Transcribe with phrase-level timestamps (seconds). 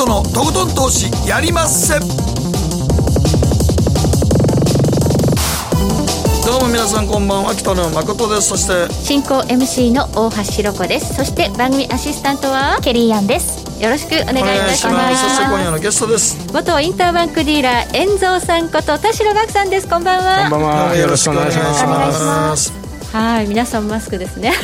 [0.00, 1.98] 誠のとことん投資やりまっせ。
[6.46, 8.48] どうも皆さんこんばんは北野誠です。
[8.48, 11.14] そして進行 MC の大橋ひろ子です。
[11.14, 13.82] そして番組アシスタントはケリーアンです。
[13.82, 15.22] よろしくお願いいたします。
[15.22, 16.50] そして今夜のゲストです。
[16.50, 19.88] 元インターバンクディーラー遠蔵さんこと田代岳さんです。
[19.88, 20.48] こんばんは。
[20.48, 20.96] こんばんは。
[20.96, 21.84] よろしくお願いします。
[21.84, 22.90] お願いします。
[23.12, 24.52] はい皆さんマスクですね、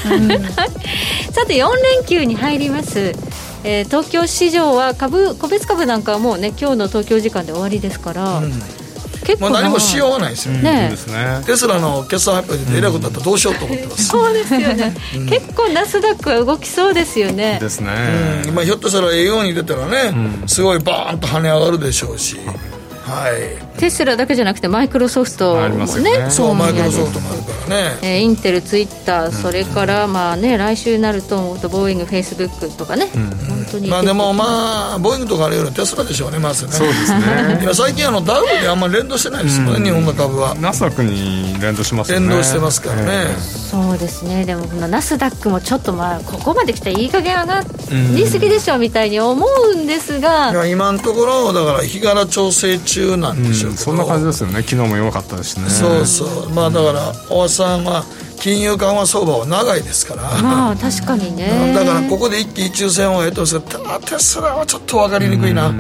[1.32, 3.12] さて4連休に入ります
[3.66, 8.52] えー、東京市場は株個別株なんかはもうね今日の東京時間で終わりですから、うん、
[9.25, 10.90] 結構、まあ、何もしようがないですよね,、ね
[11.44, 17.58] テスラの決算発表でえらいことだったらどうしようと思ってます、 そうですよね、うん、結構ナスダックは動きそうですよね。
[17.61, 17.90] ですね、
[18.46, 18.54] うん。
[18.54, 20.14] まあ、ひょっとしたら営業に出たらね、
[20.46, 22.36] すごいバーンと跳ね上がるでしょうし、
[23.04, 26.30] はい、テスラだけじゃなくてマイクロソフトもね。
[26.30, 33.89] そうマイクロソフトもあるからね、えー、インテルツイッターそれからまあね来週になるとボーイングフェイスブックとかね、うん、本当に。
[33.89, 36.73] まあでもまあボーイングとかあるよりテスラでしょうねまずね。
[36.73, 37.59] そうですね。
[37.62, 40.55] 今最近あのダウであんまり連動してないですもんね、うん、日本の株は。
[40.56, 42.20] ナスダックに連動しますね。
[42.20, 44.45] 連動してますからね、えー、そうですね。
[44.45, 47.64] でもこのナスダックもちょっとまあここまで来たらいい加減上が
[48.14, 54.62] りすぎでしょみたいに思うんですが、いや今のところだから日柄調整中なんでしょうそんな感じですよね。
[54.62, 55.69] 昨日も弱かったですね。
[55.69, 56.50] そうそう。
[56.50, 58.05] まあだから大橋さんは
[58.39, 60.23] 金融緩和相場は長いですから。
[60.42, 61.73] まあ確かにね。
[61.75, 65.73] だからここで一喜一憂戦をやってますけどテスラはちょっと分かりにくいな。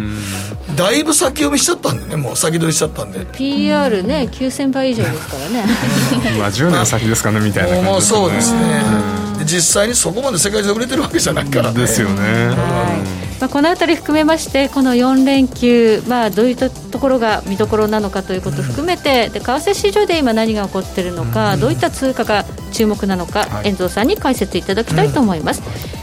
[0.76, 3.24] だいぶ先読みしちゃったんでねもう先取りしちゃったんで。
[3.32, 5.64] PR ね9000倍以上ですからね。
[6.38, 8.82] まあ10年先ですかねみたいな感じもうそうですね。
[9.44, 11.80] 実際にそこまで世界中で売れてるわけじゃないからね。
[11.80, 13.15] ですよね、はい
[13.46, 25.62] まあ、この辺り含めましてこの4連休、まあ、どういったところが見どころなのかということを含めてで為替市場で今何が起こっているのかどういった通貨が注目なのか、遠藤さんに解説いただきたいと思います。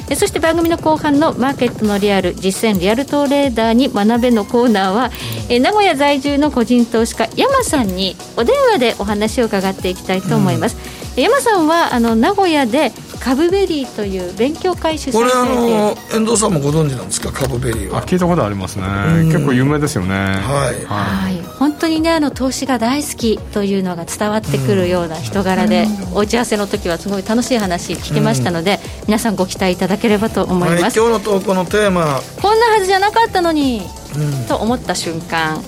[0.09, 5.11] えそして番組の後半のマーケットのリアル実践リアルトレーダーに学べのコーナーは、
[5.49, 17.31] え名古屋在住の個人投資家山さんにお電話でお話を伺っていきたいと思います、うん、山さんはあの名古屋で株ベリーという勉強会主催これあの遠藤さんもご存知なんですか？
[17.31, 18.05] 株ベリーは。
[18.05, 18.85] 聞いたことありますね。
[19.31, 20.13] 結構有名ですよね。
[20.13, 32.19] はい、はい、本当にねあの投資が大好きというのが伝わってくるような人柄で、お打ち合わせの時はすごい楽しい話聞きましたので、皆さんご期待いただければと思います、はい、今日の投稿のテーマ。
[32.41, 33.83] こんなはずじゃなかったのに、
[34.49, 35.63] と思った瞬間、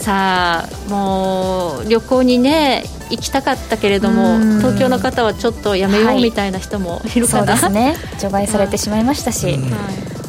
[0.00, 8.18] さあもう旅行にね行きたかったけれども東京の方はちょっとやめようみたいな人もいるかな、はい、そうですね。
[8.18, 10.19] 除外されてしまいましたし、はい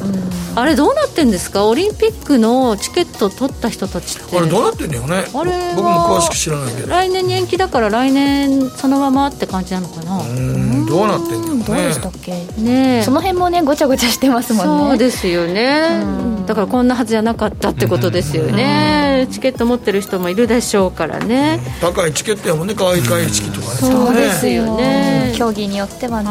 [0.54, 1.66] あれどうなってんですか？
[1.66, 4.36] オリンピックのチケット取った人たちって。
[4.36, 5.24] あれどうなってんのよね。
[5.34, 6.88] あれ僕も詳しく知らないけど。
[6.88, 10.20] 来年に延期だから来年そのままって感じなのかな？
[10.20, 11.64] うんどうなってんのね。
[11.64, 12.32] どうでしたっけ？
[12.58, 14.88] ねその辺もねごちゃごちゃしてますもんね。
[14.90, 16.04] そうですよね。
[16.46, 19.28] だからこんなはずじゃなかったってことですよね。
[19.30, 21.60] チケット持ってる人もいるでしょうからね。
[21.80, 23.74] 高いチケットやもんね開会式とかね。
[23.74, 25.32] そうですよね。
[25.36, 26.28] 競技によってはね。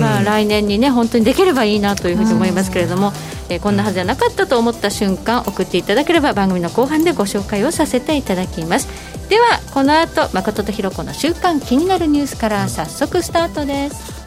[0.00, 3.09] まあ来年にね本当にできればいいなというふうに思いますけれども
[3.50, 8.88] えー、こんなはずじゃなかったと思った瞬間送っていただければ番組の後半でご紹介をさせていただきます。
[9.28, 14.20] ではこの後誠とひろ子の週刊気になるニュースから早速スタートです。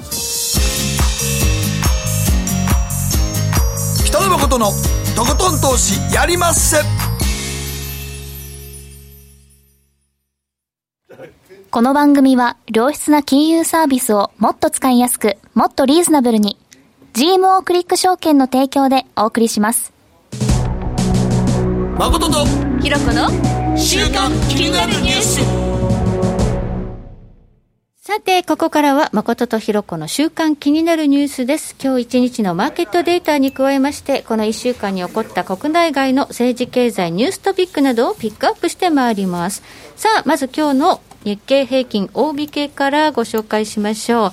[4.06, 4.68] 北野誠の
[5.16, 6.78] とことん投資やりまっせ。
[11.72, 16.60] この番組は良質な金融サービスをもっと使いやすくもっとリーズナブルに
[17.14, 19.94] GMO クリック証券の提供でお送りします。
[22.00, 22.44] 誠と
[22.82, 25.64] ひろこの週刊気になるニュース。
[28.02, 31.76] さて、ここからは誠とひろこの週間気になるニュースです。
[31.80, 39.62] 今日一日のマーケットデータに加えまして、この一週間に起こった国内外の政治経済ニューストピックなどをピックアップしてまいります。
[39.96, 44.32] さあ、まず今日の日経平均大引けからご紹介しましょう。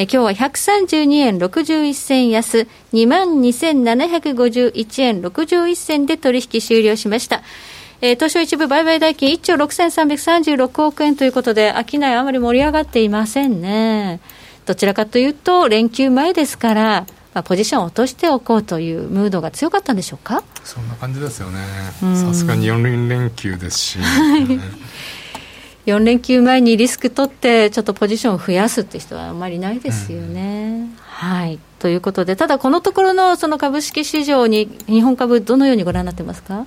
[0.00, 7.42] え今日は132円61銭安、22,751円61銭で取引終了しました。
[8.00, 14.20] えー、東証一部売買代金1兆6336億円ということで、商いあまり盛り上がっていませんね。
[14.64, 20.42] どちらかというと、連休前ですから、まあ、ポジションを落としておこうというムードが強かったんでしょうか？
[20.64, 21.58] そんな感じですよね。
[22.16, 23.98] さすがに4連休ですし。
[25.92, 30.88] 4連休前にリスク取って、ちょっとポジションを増やすって人はあんまりないですよね。
[31.06, 31.58] はい。
[31.78, 36.66] ということで、ただこのところのその株式市場に、日本株、どのようにご覧になってますか？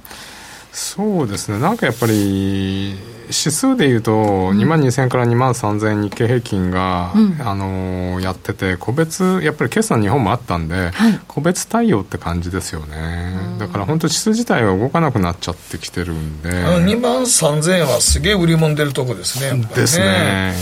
[0.72, 4.12] そうですね、なんかやっぱり、指数でいうと、
[4.54, 19.70] 2万2000から2万3000日経平均が、うん、あのやってて、個別、やっぱり決算日本もあったんで、はい、個別対応って感じですよね、だから本当、指数自体は動かなくなっちゃってきてるんで、2万3000はすげえ売り物出るとこですね、ね。
[19.76, 20.54] ですね。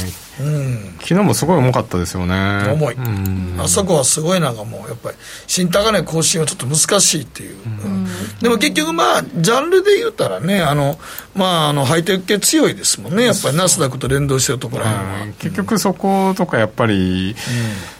[0.43, 2.35] うん、昨日もすごい重かったですよね。
[2.73, 5.17] 重い、うん、あそこはすごいなんかもうやっぱり
[5.47, 8.07] 新高値更新はちょっと難しいっていう、うん、
[8.41, 10.97] でも結局まあジャンルで言ったらねあの
[11.35, 13.25] まああのハイテク系強いですもんね。
[13.25, 17.35] やっぱりナスダックと連動してるところは、結局そことかやっぱり、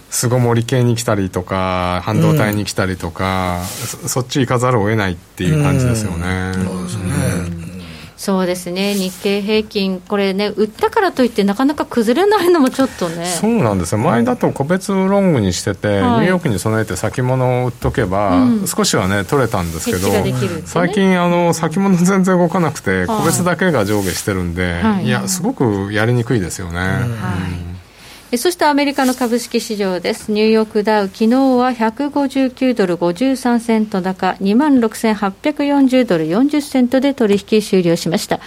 [0.09, 7.60] 巣ごもり系に来たりとか半導体に来たりとか、そそっち行かざるを得ないっていう感じですよね、そうですね、
[8.21, 13.25] そうですね、日経平均、これね、売ったからといって、なかなか崩れないのもちょっとね。
[13.25, 20.35] そうなんですよ、前だと個別ロングにしてて、はい、ニューヨークに備えて先物を売っとけば、うん、少しはね、取れたんですけど、ね、
[20.65, 26.77] 最近あの、先物全然動かなくて、個別だけが上下してるんで、はい、いや、すごくやりにくいですよね。
[26.77, 26.85] は
[27.67, 27.70] い
[28.37, 30.31] そしてアメリカの株式市場です。
[30.31, 38.39] ニューヨークダウ、昨日は159ドル53セント高、26,840ドル40セントで取引終了しました。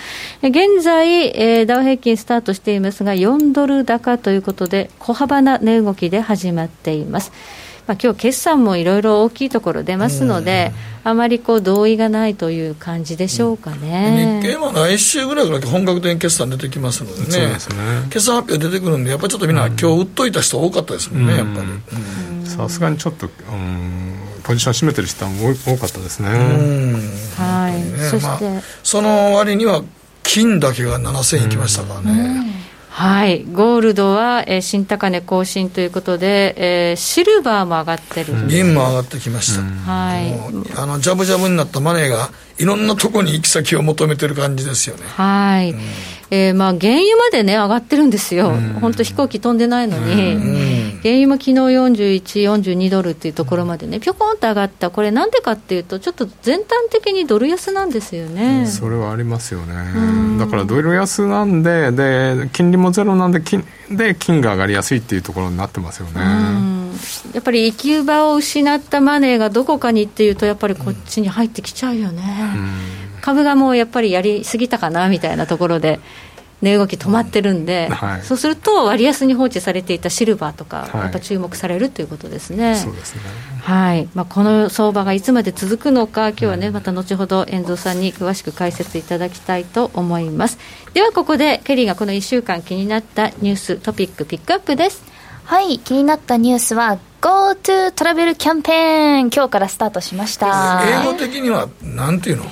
[0.43, 7.31] 現在、えー、ダウ平均スタートしていますが、4ドル高ということで、小幅な値動きで始まっています。
[7.87, 10.73] まあ、今日決算もいろいろ大きいところ出ますので、
[11.05, 17.59] あまりこう同意がないという感じでしょうかね、日経は来週ぐらいから本格的に決算出てきますのでね、でね。
[18.11, 22.49] 決算発表出てくるんで、やっぱりちょっとみんな、今日売っといた人多かったですもんね、やっぱり。
[22.49, 24.15] さすがにちょっと、うん
[24.45, 26.29] ポジション占めてる人は多かったですね。
[26.29, 29.83] はい、ね、そして、まあ、その割には
[30.23, 32.45] 金だけが7000円いきましたからね。
[32.97, 40.33] はい、ゴールドは、えー、新高値更新ということで、えー、シルバーも上がってる、銀も上がってきました、はい、
[40.77, 45.03] あのジャブジャブになったマネーがいろんなところに行き先を求めてる感じですよね。
[45.09, 45.81] はい、うん、
[46.35, 48.51] えー、まあ、原油までね、上がってるんですよ、
[48.81, 59.75] 本当、飛行機飛んでないのに、原油も昨日41、42ドルっていうところまでね、ぴょこんと上がった、これ、なんでかっていうと、ちょっと全体的にドル安なんですよね、それはありますよね、
[60.39, 66.21] だからドル安なんで、で金利もゼロなんで金、で金が上がりやすいっていうところになってますよね。
[67.35, 72.23] やっぱり行き場を失ったマネーがどこかにっていうと、やっぱりこっちに入ってきちゃうよね。
[73.21, 76.01] 株がもうやっぱりやりすぎたかなみたいなところで。
[76.65, 82.75] 値動き止まってるんで、はい、そうすると割安に放置されていたシルバーとか、やっぱ注目されるということですね。
[82.77, 83.21] そうですね。
[83.63, 84.09] はい。
[84.15, 90.59] まあ、この相場がいつまで続くのか、今日はね、また後ほど遠藤さんに詳しく解説いただきたいと思います。
[90.95, 95.03] ではここで、ケリーがこの1週間気になったニュース、トピック、ピックアップです。
[95.45, 95.79] はい。
[95.79, 99.31] 気になったニュースは GoTo トラベルキャンペーン。
[99.31, 100.83] 今日からスタートしました。
[101.03, 102.45] 英語的にはなんていうの？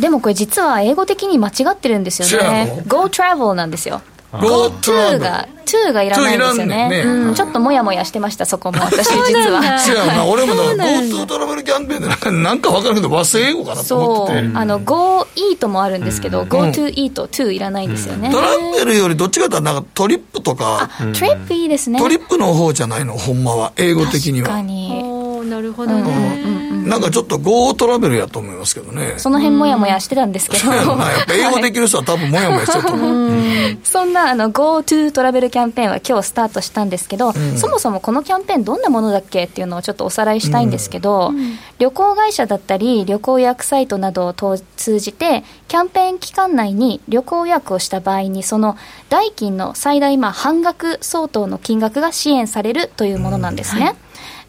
[0.00, 2.82] でもこれ実は英語的に間違ってるんですよね。
[2.86, 4.02] Go Travel なんですよ。
[4.32, 8.78] GoTo が2がいらないんですよね、ねうん、ちょっともやもやしてましたそこも。
[8.82, 9.78] 私実は。
[9.78, 10.24] そうやな。
[10.24, 14.50] 俺もだから GoTo トラベルキャンペーンでなんか分からんけど和製英語かなと思ってて。
[14.54, 18.48] あの Go イートもあるんですけど、うん、GoTo イート2いらないんですよね、トラ
[18.84, 20.88] ベルよりどっちかというとなんかトリップとか。
[20.98, 21.98] トリップいいですね。
[21.98, 23.14] トリップの方じゃないの？
[23.14, 23.72] ほんまは。
[23.76, 24.48] 英語的には。
[24.48, 29.14] 確かになるほどね、うん、なんかちょっと GO トラベルやと思いますけどね。
[29.16, 30.72] その辺もやもやしてたんですけど。
[30.72, 30.86] やっ
[31.26, 33.30] ぱ英語できる人は多分もやもやしてると思う。
[33.84, 48.76] そんなあの GoTo トラベルキャンペーンは今日スタートしたんですけど、うん、そもそもこのキャンペーンどんなものだっけっていうのをちょっとおさらいしたいんですけど、うん、旅行会社だったり旅行予約サイトなどを通じてキャンペーン期間内に旅行予約をした場合にその
[49.08, 53.84] 代金の最大まあ半額相当の金額が支援されるというものなんですね。
[53.84, 53.96] はい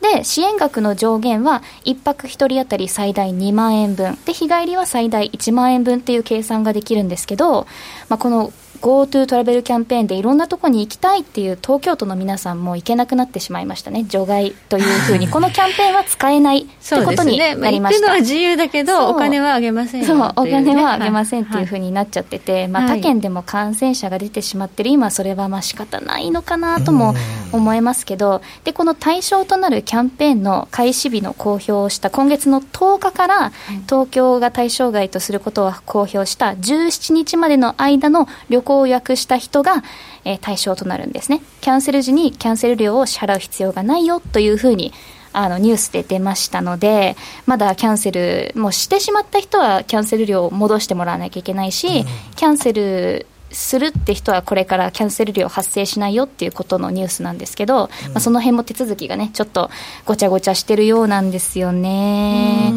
[0.01, 7.67] で、支援額の上限は、1泊1人当たり最大2万円分、で、日帰りは最大1万円分っていう計算ができるんですけど、
[8.10, 17.71] まあ、この GoTo トラベルキャンペーンでいろんなところに行きたいっていう東京都の皆さんも行けなくなってしまいましたね、除外というふうに、 このキャンペーンは使えないってことになりました。
[17.71, 27.13] ねまあ、行くのは自由だけど、お金はあげませんそう、お金はあげませんっていうふうになっちゃってて、はい、まあ、他県でも感染者が出てしまってる今、それはまあ仕方ないのかなとも
[27.51, 33.51] 思いますけど、で、この対象となるキャンペーンの開始日の公表をした今月の10日から、
[33.88, 39.84] 東京が対象外とすることを公表した17日までの間の旅行を予約した人人が、
[40.24, 41.42] えー、対象となるんですね。
[41.60, 44.94] キャンセル時にキャンセル料を支払う必要がないよというふうに
[45.34, 59.70] あのニュースで出ましたので、まだキャンセル、もうしてしまった人はキャンセル料を戻してもらわなきゃいけないし、うん、キャンセルするって人はこれからキャンセル料発生しないよっていうことのニュースなんですけど、うん、まあ、その辺も手続きがねちょっと
[60.05, 62.74] ごちゃごちゃしてるようなんですよね。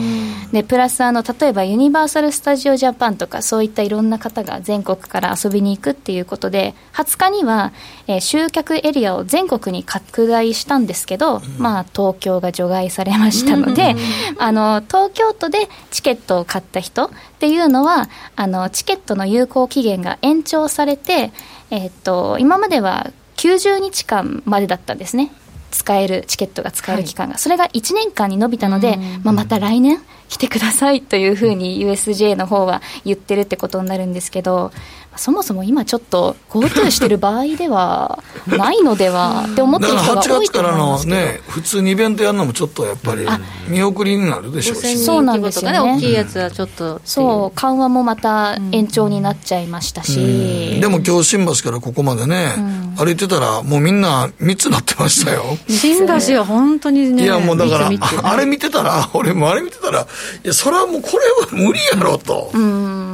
[0.53, 7.73] でプラスあの例えばユニバーサル・スタジオ・ジャパンとかそういったいろんな方が全国から遊びに行くっていうことで20日には、
[8.07, 13.97] えー、集客エリアを全国に拡大したんですけど、うん、まあ東京が除外されましたので、
[14.39, 21.33] あの東京都でチケットを買った人っていうのはあのチケットの有効期限が延長されて、
[21.71, 25.33] えー、っと今までは90日間までだったんですね。
[25.75, 34.71] 使えるチケットが使える期間が、はい、それが1年間に伸びたので、まあ、また来年来てくださいというふうに USJ の方は言ってるってことになるんですけど、
[35.17, 41.17] そもそも今ちょっと GoTo してる場合ではないのでは って思ってる人が多いと思いますけど。
[41.17, 43.27] 8月からのね普通にイベントやるのもちょっとやっぱり
[43.69, 44.99] 見送りになるでしょうし。
[44.99, 45.81] そうなんですよね。
[45.81, 52.53] 大きいやつはちょっとそう緩和もまた延長になっちゃいましたし、でも今日新橋からここまでね、
[52.97, 55.45] 歩いてたらもうみんな密になってましたよ。
[55.69, 57.91] 新橋は本当にねいやもうだから
[58.23, 62.51] あれ見てたら俺もあれ見てたらいやそれはもうこれは無理やろと。
[62.53, 63.14] うん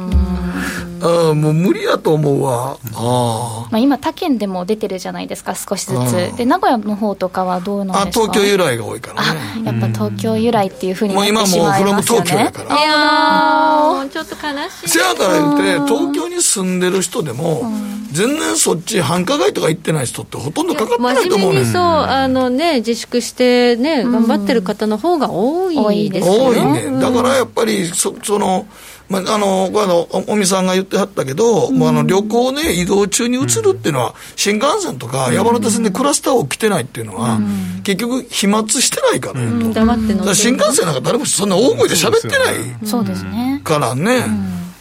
[1.01, 2.77] あもう無理やと思うわ。
[2.93, 6.37] あ、まあ、今他県でも出てるじゃないですか少しずつ。
[6.37, 8.25] で名古屋の方とかはどうなんですか？
[8.25, 9.65] あ東京由来が多いからね。
[9.65, 12.77] やっぱ東京由来っていうふうになってしまいますよね、もう今もうフロム東京やから。
[12.77, 14.89] いやちょっと悲しい。
[14.89, 17.63] せやから言って東京に住んでる人でも、
[18.11, 26.91] 全然そっち繁華街とか行ってない人ってほとんどかかってないと思うねそうあのね自粛してね頑張ってる方の方が多いですよ、多いね。
[26.99, 28.67] だからやっぱりそその
[29.11, 37.37] まあ、あの、あの、おみさんが言ってはったけど、うん、もうあの、旅行で移動中に移るっていうのは、新幹線とか山手線でクラスター起きてないっていうのは、
[37.83, 40.33] 結局、飛沫してないからよと。
[40.33, 42.87] 新幹線なんか誰もそんな大声で喋ってない。
[42.87, 43.61] そうですね。
[43.65, 44.23] からね。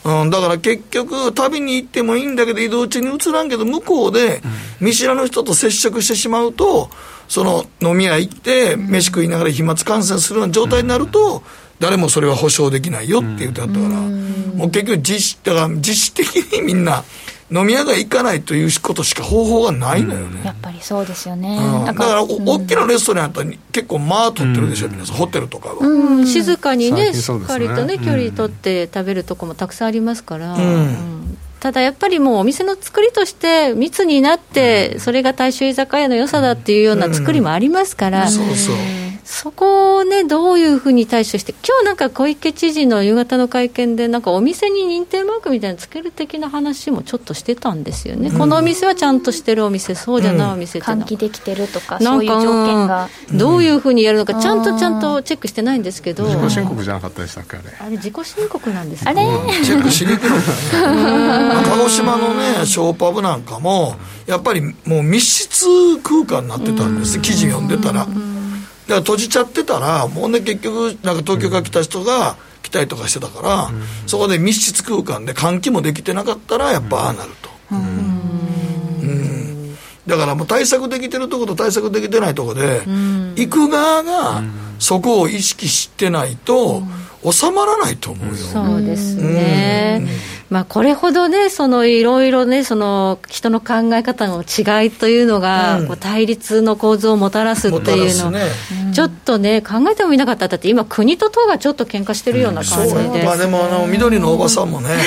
[0.02, 4.40] うん、だから結局、旅に行ってもいいんだけど、移動中に移らんけど、向こうで
[4.80, 6.88] 見知らぬ人と接触してしまうと、
[7.28, 11.42] その飲み屋行って、飯食いながら飛沫感染するような状態になると、
[11.80, 17.02] 誰もそれは保証できないよって言ってあったから、もう結局実質、だから実質的にみんな、
[17.52, 25.16] 飲み屋が行かないということしか方法がないのよね、やっぱりそうですよね、うん、だから大きなレストランやったら結構間取ってるでしょ、皆さん。
[25.16, 30.56] ホテルとかは、うん、静かにねしっかりとね距離取って食べるとこもたくさんありますから、
[31.58, 38.76] ただやっぱりもうお店の作りとして密になってそれが大衆居酒屋の良さだっていうような作りもありますから、そうそう
[39.24, 57.76] そこをね、どういうふうに対処して、今日なんか小池知事の夕方の会見で、なんかお店に認定マークみたいなのつける的な話もちょっとしてたんですよね、うん、このお店はちゃんとしてるお店、そうじゃないお店って換気できてるとか、そういう条件が、どういうふうにやるのか、ちゃんとちゃんとチェックしてないんですけど、自己申告じゃなかったでしたっけ、あれ？
[57.80, 59.22] あれ、自己申告なんですか、あれ、
[59.64, 60.36] チェックしにくいの。
[60.36, 63.96] か 鹿児島のね、ショーパブなんかも、
[64.26, 65.66] やっぱりもう密室
[66.02, 68.06] 空間になってたんです、記事読んでたら。
[68.90, 77.82] だから閉じちゃってたらもうね結局なんか東京から来た人が来たりとかしてたから、うん、そこで密室空間で換気もできてなかったらやっぱああなると、うん、う
[79.72, 79.76] ん、
[80.08, 82.82] だからもう対策できてるとこと対策できてないとこで、
[83.36, 84.42] 行く側が
[84.80, 86.82] そこを意識してないと、
[87.22, 88.34] 収まらないと思うよ。
[88.34, 90.06] そうですね。
[90.48, 98.40] まあ、これほどね、そのいろいろね、その人の考え方の違いというのが、うん、こう対立の構図をもたらすっていうの、ね、
[98.92, 104.88] ちょっとね、考えてもいなかった、だって今、国と党がちょっと喧嘩してるような感じで、うん、まあ、でもあの、緑のおばさんもね、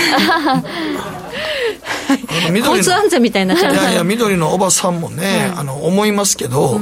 [2.59, 6.79] 交通安全みたいにないやいや、緑のおばさんもね、あの思いますけど、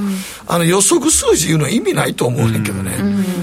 [0.48, 2.92] あの予測数字言うのは意味ないと思うねんけどね、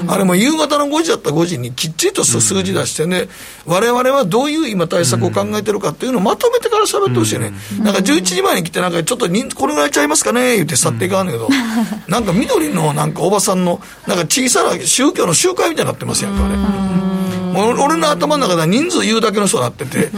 [0.06, 3.28] あれも夕方の5時だったら5時にきっちりとした数字出してね、
[3.66, 11.48] われわれはどういう今対策を考えてるかっていうのをまとめてから喋ってほしいね、なんか11時前に来て、なんかちょっとこれぐらいちゃいますかね言って去っていかんねんけど、
[12.08, 16.54] なんか緑のなんかおばさんの、なんか小さな宗教の集会みたいになってますやんか、あれ。
[17.60, 20.16] 俺の頭の中では人数言うだけの人になってて、あ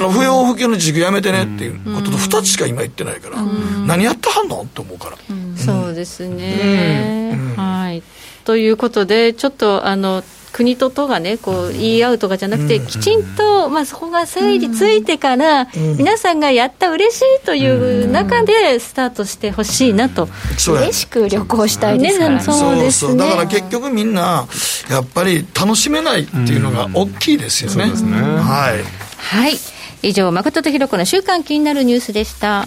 [0.00, 3.42] の不要不急の自粛やめてねっていうことと2つしか今言ってないから、
[3.86, 5.16] 何やってはんのって思うから。
[5.56, 8.02] そうですね、はい、
[8.44, 10.22] ということで、ちょっとあの
[10.52, 20.28] 国と都がね、こう言い合うとかじゃなくて、きちんと、まあ、そこが整理ついてから、皆さんがやった嬉しいという中でスタートしてほしいなと、
[20.68, 22.40] 嬉しく旅行したいですからね。
[22.40, 22.74] そう。
[22.76, 23.16] ですね。
[23.16, 24.48] だから結局みんな、
[24.90, 27.84] やっぱり楽しめないっていうのが大きいですよね。
[27.84, 28.82] はい。
[29.18, 29.56] はい。
[30.02, 32.66] 以上、誠とひろ子の週間気になるニュースでした。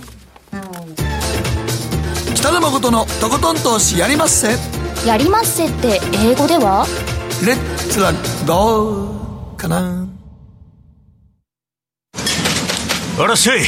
[2.36, 4.56] 北野誠のとことん投資やりまっせ。
[5.08, 6.86] やりまっせって英語では？
[7.46, 8.14] レッツは
[8.46, 10.08] どうかな。
[13.20, 13.62] あらっしゃい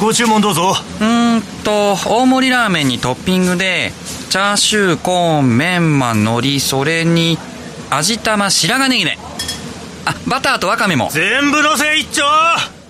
[0.00, 0.74] ご注文どうぞ。
[1.00, 3.92] うんと大盛りラーメンにトッピングで
[4.30, 7.38] チャーシューコーンメンマ海苔それに
[7.90, 9.18] 味玉白髪ネギね
[10.06, 11.10] あバターとワカメも。
[11.12, 12.24] 全部のせ一丁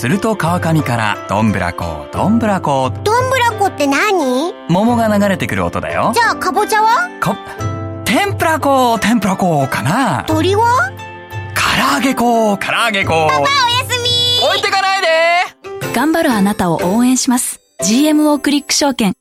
[0.00, 2.88] すると川上からどんぶらこどんぶらこ。
[3.04, 4.54] どんぶらこって何？
[4.70, 6.12] 桃が流れてくる音だよ。
[6.14, 7.10] じゃあかぼちゃは？
[7.20, 7.36] か
[8.06, 10.24] 天ぷら粉天ぷら粉かな。
[10.26, 10.90] 鳥は？
[11.54, 13.48] 唐揚げ粉唐揚げ粉パパおや
[13.90, 14.48] すみ。
[14.48, 15.06] 置いてかないで。
[15.94, 17.60] 頑張るあなたを応援します。
[17.82, 19.12] GMO クリック証券。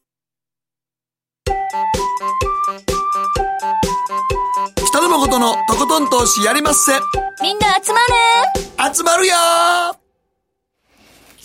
[4.77, 6.93] 北野誠のとことん投資やりまっせ。
[7.43, 7.99] みんな集ま
[8.87, 8.95] る。
[8.95, 9.33] 集まるよ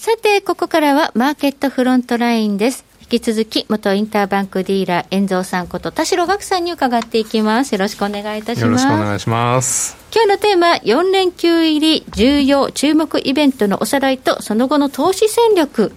[0.05, 2.85] さて、ここからはマーケットフロントラインです。
[3.01, 7.73] 引き続き、元インターバンクディーラー、遠蔵さんこと田代岳さんに伺っていきます。
[7.73, 8.65] よろしくお願いいたします。
[8.67, 9.97] よろしくお願いします。
[10.15, 15.91] 今日のテーマ、4連休入り重要注目イベントのおさらいと、その後の投資戦略。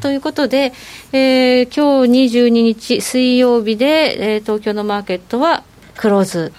[0.00, 0.72] ということで、
[1.10, 5.64] えー今日22日水曜日で、えー東京のマーケットは
[5.96, 6.52] クローズ、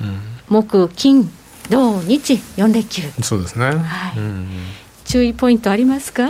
[0.49, 1.31] 木、金、
[1.69, 3.03] 土、日、4連休。
[3.23, 3.67] そうですね。
[3.67, 3.71] は
[4.13, 4.47] いうん
[5.11, 6.29] 注意ポイントありますか？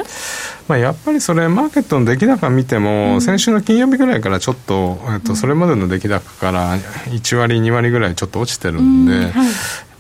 [0.67, 9.23] まあ、やっぱりそれマーケットの出来高見ても、先週の金曜日ぐらいからちょっと,、えっとそれまでの出来高から1割2割ぐらいちょっと落ちてるんで、はい。
[9.23, 9.33] やっ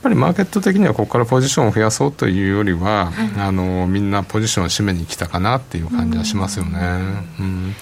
[0.01, 6.79] ぱりマーケット的にはここからポジションを増やそうというよりは、あのみんなポジションを締めに来たかなっていう感じはしますよね。
[7.39, 7.75] うん。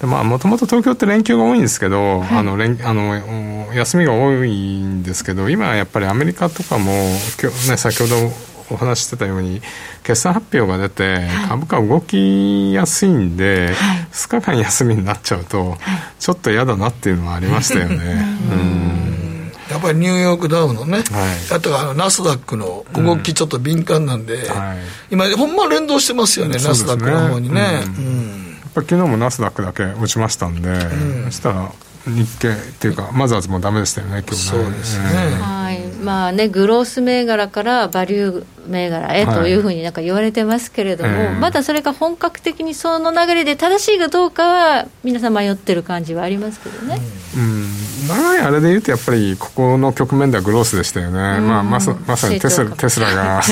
[0.00, 6.92] でまあ、もともと東京って連休が多いんですけど、あの連あのお休みが多いんですけど今はやっぱりアメリカとかも
[7.42, 8.16] 今日、ね、先ほど
[8.70, 9.60] お話ししてたように
[10.02, 13.70] 決算発表が出て株価動きやすいんで、
[14.12, 15.76] 2日間休みになっちゃうと
[16.18, 17.96] ちょっと嫌だなっていうのはありましたよね。
[18.50, 19.52] うん。
[19.70, 21.04] やっぱりニューヨークダウのね、はい。
[21.56, 24.78] あとあのナスダックの動きちょっと敏感なんで、はい。
[25.10, 27.80] 今ほんま連動してますよね、ナスダックの方にね。
[27.82, 28.56] そううん。
[28.60, 30.80] やっぱ昨日もナスダックだけ落ちましたんで、
[31.26, 31.70] そしたら
[32.06, 34.62] 日経っていうかマザーズもダメでしたよね今日ね。
[34.64, 35.04] そうですね。
[35.40, 39.36] はいまあね、グロース銘柄からバリュー銘柄へはい。
[39.36, 41.40] というふうになんか言われてますけれども、ええ。
[41.40, 47.00] まだそれが本格的にその流れで正しいかどうかは、皆さん迷ってる感じはありますけどね。
[47.36, 47.68] うん。
[48.08, 53.42] 長いあれで言うとやっぱりここの局面ではグロースでしたよね、まあ、まさまさにテステスラが。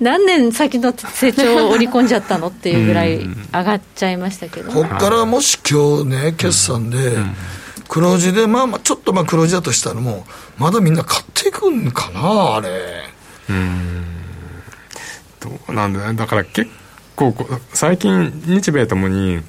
[0.00, 4.70] 何年先の成長を織り込んじゃったのっていうぐらい上がっちゃいましたけど。
[4.70, 7.16] こっからもし今日ね、決算で、
[7.88, 10.26] 黒字で、まあまあ、ちょっとまあ黒字だとしたらも
[10.58, 13.04] う、まだみんな買っていくんかな、あれ。
[13.48, 14.04] うん
[15.40, 16.70] どうなんだよだから結
[17.16, 17.34] 構
[17.72, 19.40] 最近日米ともに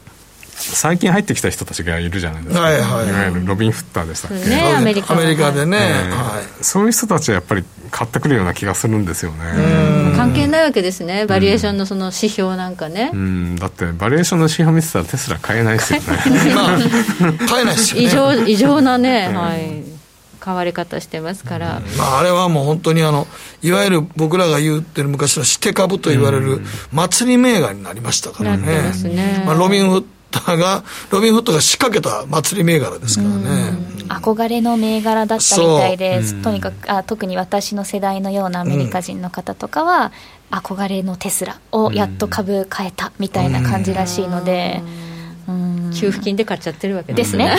[0.59, 3.11] 最近入ってきた人たちがいるじゃないですか、はいはい。
[3.11, 6.63] わゆるロビン・フッターでしたっけ、ねアメリカアメリカでね、えーはい。
[6.63, 10.15] そういう人たちはやっぱり買ってくるような気がするんですよね。
[10.15, 13.11] 関係ないわけですね、バリエーションのその指標なんかね。
[13.13, 13.15] う。
[13.15, 13.55] ん。
[13.55, 16.05] だってバリエーションの指標見てたらテスラ買えないですよね。
[16.55, 18.07] まあ、買えないですよね。
[18.07, 19.83] 異常 異常なね、はい、
[20.39, 23.27] 買われ方してますから、まあ、あれはもう本当にあの、
[23.61, 28.81] いわゆる僕らが言ってる昔のして株と言われる祭り銘柄になりましたからね。
[28.81, 29.43] ますね。
[29.45, 33.77] まあ、ロビン・フッターが、ロビン・フットが仕掛けた祭り銘柄ですからね。
[34.09, 40.11] 憧れの銘柄だったみたいです、とにかくあ特に私の世代のようなアメリカ人の方とかは、
[40.51, 45.08] 憧れのテスラをやっと株買えたみたいな感じらしいので、うん
[45.93, 47.55] 給付金で買っちゃってるわけですね。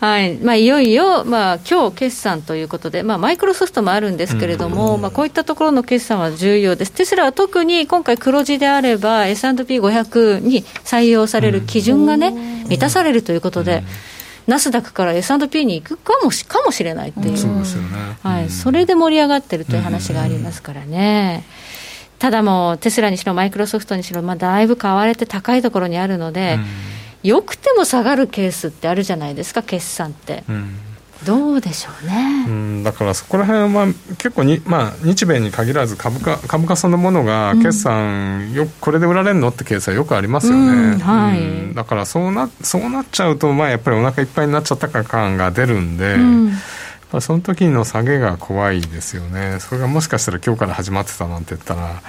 [0.00, 0.36] はい。
[0.36, 12.30] まあ、いよいよ、まあ今日決算ということで、まあ、マイクロソフトもあるんですけれども、まあ、こういったところの決算は重要です、テスラは特に今回、黒字であれば、S&P500 に採用される基準がね、
[12.68, 13.84] 満たされるということで、
[14.46, 17.38] ナスダックから S&P に行くかもしかもしれないっていう。
[17.38, 17.88] そうですよね、
[18.22, 21.44] はい、それで盛り上がってるという話がありますからね。
[22.22, 26.60] ただもう、テスラにしろ、マイクロソフトにしろ、まあ、だいぶ買われて高いところにあるので、
[27.24, 30.44] よくても下がるケースってあるじゃないですか、決算って。
[30.48, 30.76] うん
[31.24, 32.46] どうでしょうね。
[32.48, 33.86] うん、だからそこら辺は
[34.18, 41.38] 結構に、まあ、日米に限らず株価株価そのものが決算よ、これで売られるのってケースはよくありますよね、うんはい。
[41.38, 41.74] うん。
[41.74, 46.16] だからそうなそうなっちゃうと、まあ、やっぱりお腹いっぱいになっちゃった感が出るんで、
[47.12, 49.58] うんやっぱその時の下げが怖いですよね。
[49.60, 52.02] それがもしかしたら今日から始まってたなんて言ったら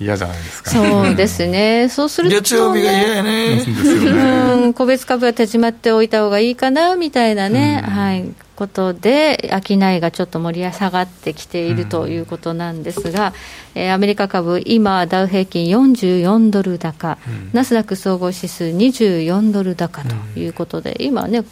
[0.00, 4.72] 嫌じゃないですか、そうですね、そうすると、ね、月曜日が嫌やね。
[4.74, 13.32] 個別株は手締まっておいた方がいいかなみたいなね、はい、ことで、商いがちょっと盛り下がってきているということなんですが、
[13.74, 21.44] うん、えー、アメリカ株、今、ダウ平均44ドル高、うん、ナスダック総合指数24ドル高ということで、うん、今ね、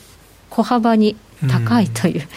[0.50, 1.16] 小幅に
[1.48, 2.28] 高いという、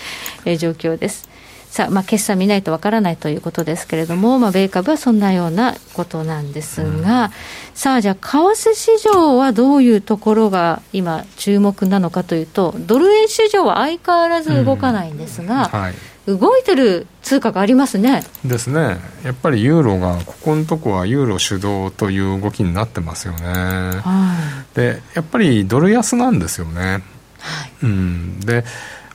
[0.46, 1.36] うん、え状況です。
[1.76, 7.32] さあ、まあ、決算見ないとわからないということですけれども、まあ、米株はそんなようなことなんですが、うん、
[7.74, 15.94] さあ、じゃあ、為替市場はどういうところが今、注目なのかというと、ドル円市場は相変わらず動かないんですが、うんはい、
[16.28, 18.24] 動いてる通貨がありますね。
[18.46, 18.98] ですね。
[19.26, 23.44] やっぱりユーロが、ここのとこはユーロ主導という動きになってますよね。
[23.44, 24.38] は
[24.74, 27.04] い、で、やっぱりドル安なんですよね。
[27.40, 28.64] はい、うん、で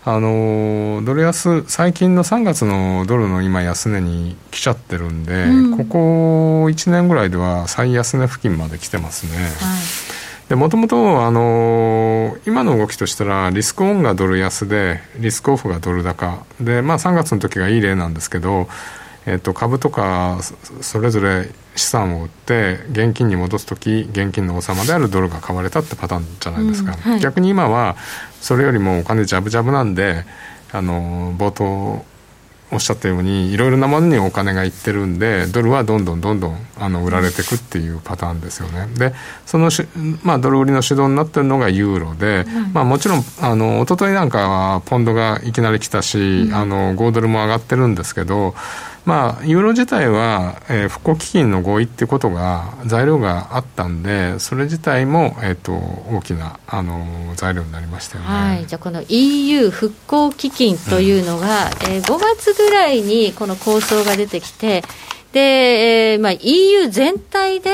[0.02, 10.56] あのドル安、最近の3月のドルの今、安値に来ちゃってるんで、うん、ここ1年ぐらいでは最安値付近まで来てますね。
[10.56, 16.44] もともと、あのー、今の動きとしたら、リスクオンがドル安で、リスクオフがドル高。
[16.60, 18.68] で、まあ3月の時がいい例なんですけど、
[19.26, 20.40] えっと、株とか
[20.80, 27.96] それぞれ資産を売って現金に戻す時現金の王様であるドルが買われたってパターンじゃないですか、うんはい、逆に今は
[28.40, 30.24] それよりもお金ジャブジャブなんで
[30.72, 32.04] あの冒頭
[32.72, 38.86] おっしゃったようにいろいろなものにお金がいってるんでドルはどんどんどんどんあの売られていくっていうパターンですよね。
[38.96, 39.12] で
[39.44, 39.84] そのし、
[40.22, 48.54] まあ、ドル売りの主導になってるのがユーロで、まあ、もちろんあの一昨日なんかはポンドがいきなり来たし、うん、あの5ドルも上がってるんですけど
[49.04, 64.82] まあ、ユーロ自体は、えー、復興基金の合意ってことが材料があったんでそれ自体も、えーと、大きな、あのー、材料になりましたよね、はい、じゃあこの EU 復興基金というのが、うん、えー、5月ぐらいにこの構想が出てきて
[65.32, 67.70] で、えーまあ、EU 全体で、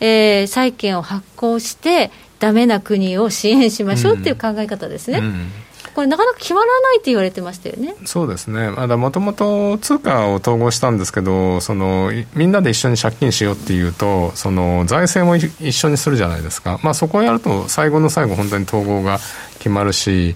[0.00, 5.18] えー、債券を発行してダメな国を支援しましょうっていう考え方ですね。
[5.18, 5.63] うんうん
[5.94, 7.94] これ、なかなか決まらないって言われてましたよね。
[8.04, 19.18] そうですね、まだもともと通貨を統合したんですけどその、みんなで一緒に借金しようっていうと、その財政も一緒にするじゃないですか、まあ、そこをやると、最後の最後、本当に統合が
[19.58, 20.34] 決まるし、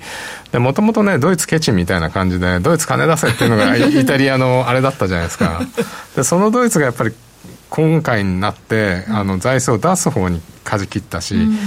[0.52, 5.60] もともとね、ドイツケチみたいな感じで、ドイツ金出せっていうのが イタリアのあれだったじゃないですか。
[6.16, 7.12] でそのドイツがやっぱり
[7.68, 11.58] 今回になって、あの財政を出す方に舵切ったし、うん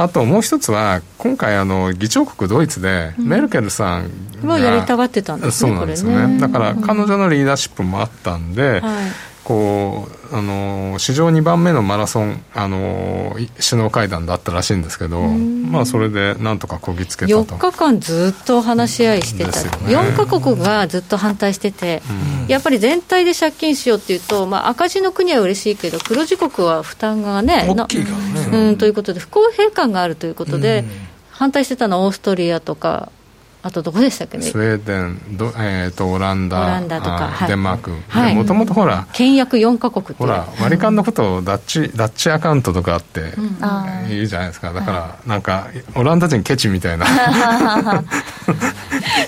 [0.00, 4.10] あともう一つは、今回あの、議長国ドイツで、メルケルさん
[4.42, 6.40] が、やりたがってたんですね、そうなんですよね、ね。
[6.40, 8.82] だから彼女のリーダーシップもあったんで、はい
[9.50, 13.34] こうあの史上2番目のマラソンあの
[13.68, 17.56] 首脳会談だったらしいんですけど、まあ、それでなんとかこぎつけたと。
[17.56, 22.00] 4日間ずっと話し合いしてた、ね、4か国がずっと反対してて、
[22.46, 28.18] やっぱり全体で借金しようっていうと、まあ、赤字の国は嬉しいけど黒字国は負担がね大きいから
[28.52, 30.84] ね、うん、ということで不公平感があるということで、
[31.32, 33.10] 反対してたのはオーストリアとか
[33.62, 34.38] あとどこでしたっけ？
[34.38, 37.90] ねスウェーデンど、えーと、オランダオランダとか、はい、デンマーク。
[38.34, 44.72] もともとほら倹約4か国ほら割り勘のことをダッチ、ダッチアカウントとかあって、うん、いいじゃないですか。
[44.72, 47.06] だから、はい、なんかオランダ人ケチみたいな。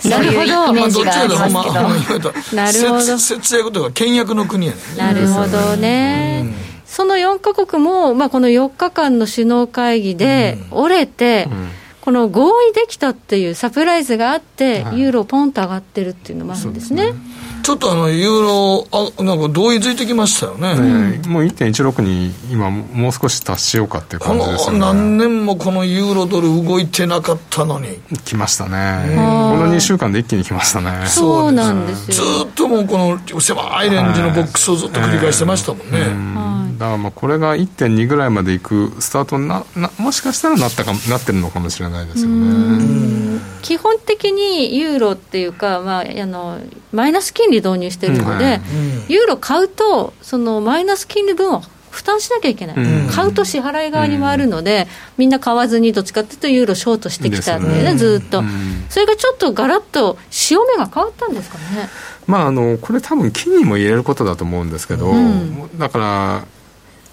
[0.00, 0.36] そういうイ
[0.72, 1.68] メージがあります
[2.08, 2.32] けど。
[2.56, 3.18] なるほど。
[3.18, 4.78] 節約とか倹約の国やね。
[4.96, 6.46] なるほどね、
[6.86, 11.68] その4か国も、まあ、この4日間の首脳会議で折れて、うん
[12.02, 17.14] この合意できたっていうサプライズがあって、ユーロポンと上がってるっていうのもあるんですね。
[17.62, 24.79] ちょっとあのユーロあなんか同意づいてきましたよね、ねもう1.16に今もう少し達しようかっていう感じですよね。
[24.81, 28.01] 何年もこのユーロドル動いてなかったのに。
[28.25, 29.14] 来ましたね。
[29.16, 29.20] こ
[29.57, 31.07] の2週間で一気に来ましたね。
[31.07, 32.14] そうなんですよ。
[32.14, 43.40] ずっともうこの狭いレンジのボックスをずっと繰り返してましたもんね、はい、だからまあこれが1.2ぐらいまでいくスタートななもしかしたらなったかなってるのかもしれないですよね。
[43.62, 46.61] 基本的にユーロっていうか、まあ、あの
[46.92, 48.60] マイナス金利導入してるので、
[49.08, 52.76] ユーロ買うと、そのマイナス金利分を負担しなきゃいけない、
[53.10, 54.88] 買うと支払い側に回るので、
[55.18, 57.96] みんな買わずに、どっちかっていうと、ユーロショートしてきたんでね、ね。
[57.96, 58.42] ずっと、
[58.88, 61.88] それがちょっとガラッと潮目が変わったんですかね。
[62.26, 66.44] まあ、あのこれ多分金にも入れることだと思うんですけど、うん、だから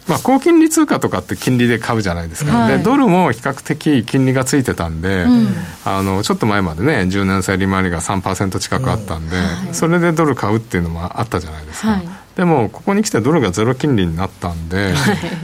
[0.10, 5.48] まあ、高金利通貨とかって金利で買うじゃないですか、はい、でドルも比較的金利がついてたんで、うん、
[5.86, 14.94] あのちょっと前までね10年債利回りが3%近くあったんで、うんそれでドル買うっていうのもあったじゃないですか、はい、でもここに来てドルがゼロ金利になったんで、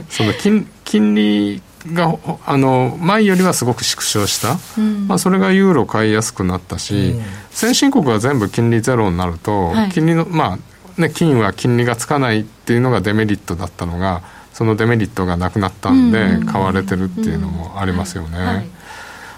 [0.08, 7.14] その金金利があの前よりはすごく縮小した、うん、まあ、それがユーロ買いやすくなったし、
[7.50, 10.58] 先進国が全部金利ゼロになると、金利のまあ
[11.00, 14.22] ね、金は金利がつかないっていうのがデメリットだったのが
[14.56, 18.70] そのデメリットがなくなったんで買われてるっていうのもありますよね。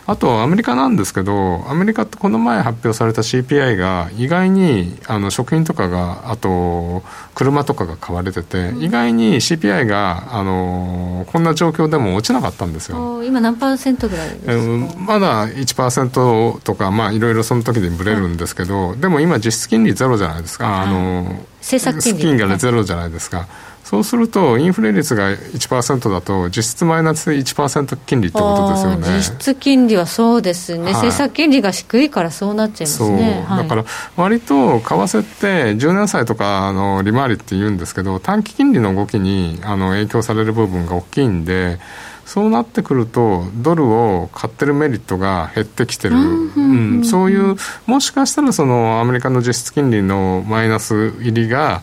[0.06, 7.02] あとアメリカなんですけどアメリカってこの前発表された CPI が意外にあの食品とかがあと
[7.34, 13.24] 車とかが買われてて、うん、意外に CPI があのこんな状況でも落ちなかったんですよ。
[13.24, 20.80] 今何パーセントぐらいですか、えー、まだ1%とかまあいろいろその時でぶれるんですけど、でも今実質金利ゼロじゃないですか。
[20.80, 23.46] あの政策金利金利がゼロじゃないですか、
[23.88, 29.16] そうすると、インフレ率が1%だと、実質マイナス1%金利ってことですよね。
[29.16, 33.46] 実質金利はそうですね、はい、政策金利が低いからそうなっちゃいますね。
[33.48, 41.78] だから、割と為替って10年債とかの利回りって言うんですけど、短期金利の動きにあの影響される部分が大きいんで、
[42.28, 51.80] そうなってくると、ドルを買ってるメリットが減ってきてる、うんそういう、もしかしたらそのアメリカの実質金利のマイナス入りが、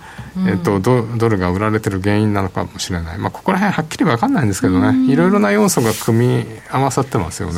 [0.48, 7.56] えっと、ドドルが売られてる原因なのかもしれない、まあ、ここら辺はっきり分かんないんですけどね、いろいろな要素が組み合わさってますよね。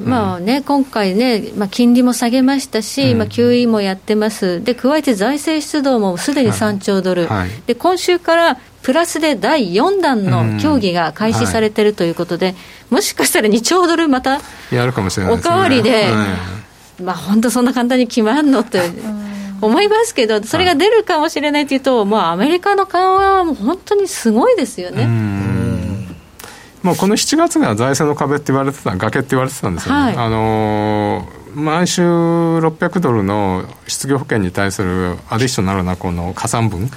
[0.00, 12.54] まあね、今回ね、まあ、金利も下げましたし、まあ、QE もやってます、で加えて財政出動もすでに3兆ドル、はいはい、で今週からプラスで第4弾の協議が開始されてるということで、はい、
[12.90, 14.40] もしかしたら2兆ドルまた
[14.70, 16.06] やるかもしれない、ね、おかわりで、
[17.02, 18.80] まあ本当そんな簡単に決まるのって。
[19.62, 25.06] 思いますけど、それが出るかもしれないというと、まあ、アメリカの緩和はもう本当にすごいですよね。
[26.82, 30.00] もうこの7月が財政の壁って言われてた、崖って言われてたんですよね。
[30.00, 36.88] はい、あのー毎週600ドルの失業保険に対するアディショナルなこの加算分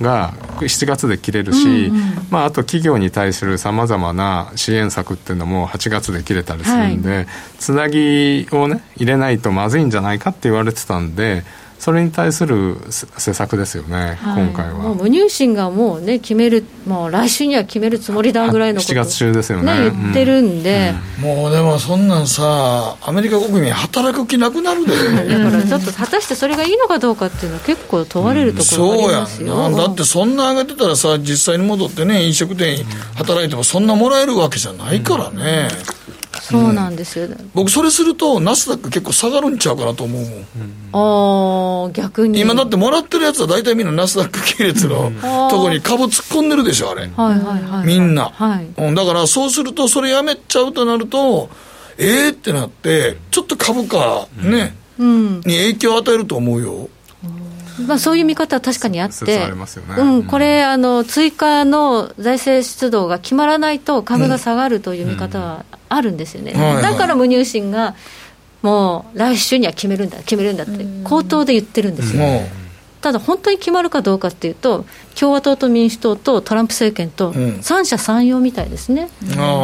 [0.00, 1.90] が7月で切れるし、
[2.30, 7.26] まあ、あと企業に対するさまざまな支援策っていうのも8月で切れたりするんで、はい、
[7.58, 11.42] つなぎをね入れないとまずいんじゃないかって言われてたんで
[11.78, 14.78] それに対する施策ですよね、はい、今回は。
[14.78, 21.30] もう無入信がもうね、決める、もう来週には決めるつもりだぐらいのこと、7月中ですよね、ね言ってるんで、うん。
[21.30, 24.92] うん、もうでもそんなんさ、アメリカ国民、働く気なくなるで、
[25.28, 32.84] だからちょっと、果たしてそれがいいのかどうかっていうのは、結構問われるところがありますよ、うん、だってそんな上げてたらさ、実際に戻ってね、飲食店
[33.16, 35.68] 働いても、そんなもらえるわけじゃないからね。
[36.40, 42.40] そうなんですよ、僕それするとナスダック結構下がるんちゃうかなと思うもん、ああ逆に。
[42.40, 45.10] 今だってもらってるやつは大体みんなナスダック系列の
[45.50, 51.48] とこに株突っ込んでるでしょあれ、はいはいはい、みんな、はい、うん、だからそうするとそれやめちゃうとなると
[51.98, 56.88] ええー、ってなってちょっと株価ね、うん、に影響を与えると思うよ。
[57.86, 59.54] まあ、そういう見方は確かにあって、あね、
[59.98, 67.94] うん、これあの、追加の財政出動が決まらないと、株が下がるという見方はあるんですよね、うん、だから無入信が、
[68.62, 72.22] もう来週には決めるんだ、決めるんだって、口頭で言ってるんですよ。
[73.00, 79.08] ただ本当に決まるかどうかっていうと、共和党と民主党とトランプ政権と三者三様みたいですね、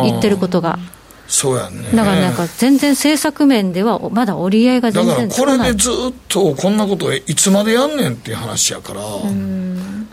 [0.05, 0.79] 言ってることが。
[1.27, 1.91] そうやね。
[1.95, 5.95] だからなんか全然政策面ではまだ折り合いが全然だからこれでずっ
[6.29, 9.01] とこんなこといつまでやんねんっていう話やから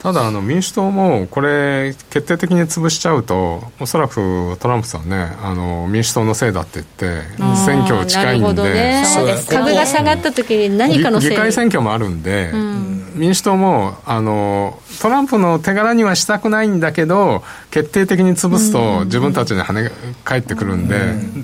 [0.02, 7.24] ただあの民主党もこれ決定的に潰しちゃうとおそらくトランプさんねあの民主党のせいだって言って
[7.66, 9.04] 選挙近いんで、ね、
[9.50, 12.90] 株が下がった時に何かの議会選挙もあるんで、うん。
[13.16, 19.92] 民主党もあのトランプの手柄にはしたくないんだけど決定的に潰すと自分たちに跳ね
[20.24, 20.98] 返ってくるんで、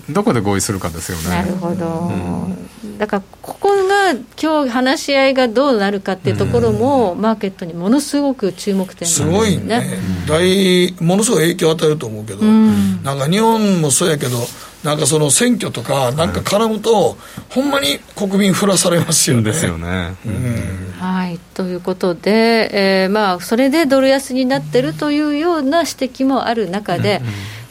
[0.10, 1.30] どこで合意するかですよね。
[1.30, 2.10] なるほど、
[2.84, 14.38] うん、だからここが今日話し合いがどうなるかっていうところも、マーケットにものすごく注目点すごいね、大ものすごい影響を与えると思うけど、なんか日本もそうやけど
[14.84, 17.18] なんかその選挙とかなんか絡むと、
[17.50, 19.44] ほんまに国民振らされますよね。
[19.44, 20.16] ですよね。
[20.26, 21.40] うん、はい。
[21.56, 22.70] ということで、
[23.04, 27.22] えー、まあそれでドル安になってるというような指摘もある中で、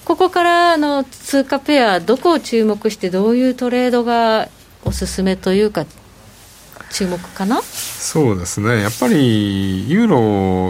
[0.04, 4.48] ここからの通貨ペアどこを注目してどういうトレードが
[4.84, 5.86] おすすめというか
[6.94, 7.60] 注目かな？
[7.62, 8.80] そうですね。
[8.80, 10.16] やっぱりユーロ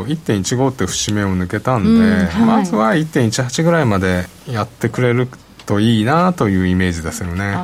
[0.05, 5.29] 1.15って節目を抜けたんで、うんはい、まずは1.18ぐらいまでやってくれる
[5.67, 7.55] といいなというイメージですよね、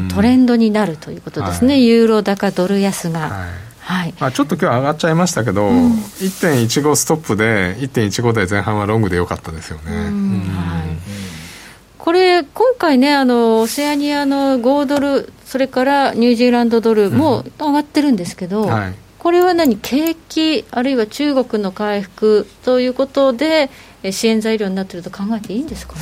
[0.00, 3.20] うん、トレンドになるということですね、はい、ユーロ高ドル安が。
[3.20, 3.48] はい。
[3.80, 4.14] はい。
[4.20, 9.90] まあ、ちょっと今日上がっちゃいましたけど、うん、1.15ストップで1.15で前半はロングでよかったですよね。
[9.92, 10.99] はい、
[12.00, 23.70] これ今回ねあのオセアニアの5ドルそれからニュージーランドドルも上がってるんですけど、うんはい、これは何景気あるいは中国の回復ということで
[24.12, 26.00] 支援材料になってると考えていいんですかね、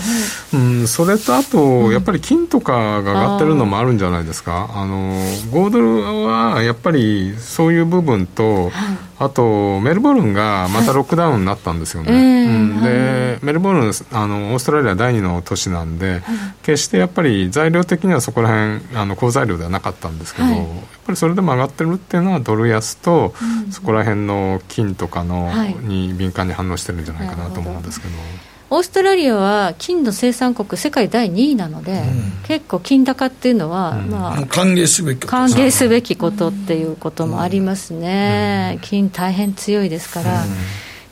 [0.54, 5.14] うん、それとあと、うん、やっぱり金とかが上がってるのもあるんじゃないですか、あの
[5.50, 8.72] 5ドルはやっぱりそういう部分と、はい、
[9.20, 16.22] あとメルボルンがまたロックダウンになったんですよね、はいうん、で、はい、メルボルンあの、オーストラリア第二の都市なんで、
[16.62, 20.59] 決してやっぱり材料的にはそこら辺あの好材料ではなかったんですけど、やっ
[21.04, 23.35] ぱりそれでも上がってるっていうのは、ドル安と、
[23.70, 25.50] そこら辺の金とかの、
[25.83, 28.14] に敏感に反応してるんじゃないかなと思うんですけど。
[28.70, 40.44] オーストラリアは金の生産国世界第2位なので、うん、結構金高っていうのは、うん、まあ、歓迎すべき歓迎すべきことっていうこともありますね、うん、金大変強いですから、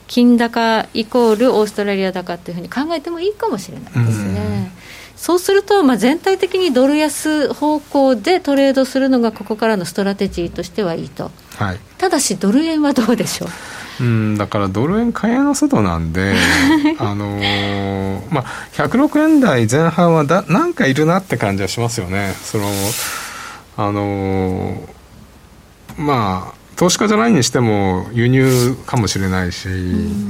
[0.07, 4.71] 金高イコールオーストラリア高っていうふうに考えてもいいかもしれないですね。
[5.15, 13.49] そうすると、まあ、全体的にドル安方向でトレードするのがここからのストラテジーとしてはいいと、はい、ただしドル円はどうでしょう？
[13.99, 16.33] うんだからドル円買いの外なんで、
[16.99, 22.35] あのー、まあ、106円台前半はだなんかいるなって感じはしますよね。
[22.43, 22.65] その
[23.77, 29.67] あのー、まあ投資家じゃないにしても輸入かもしれないし、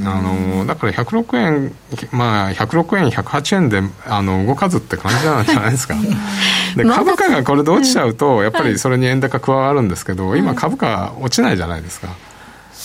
[0.06, 1.75] あのだから106円、
[2.13, 5.95] まあ、106円、108円であの動かずって感じなんじゃないですか。
[6.77, 12.08] で株価がこれで落ちちゃうと、やっぱりそれに円高加わるんですけど、今、株価落ちないじゃないですか。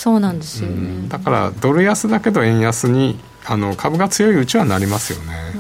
[0.03, 5.53] そうなんですよ、ね、だからドル安だけど円安にあの株が強いうちはなりますよね。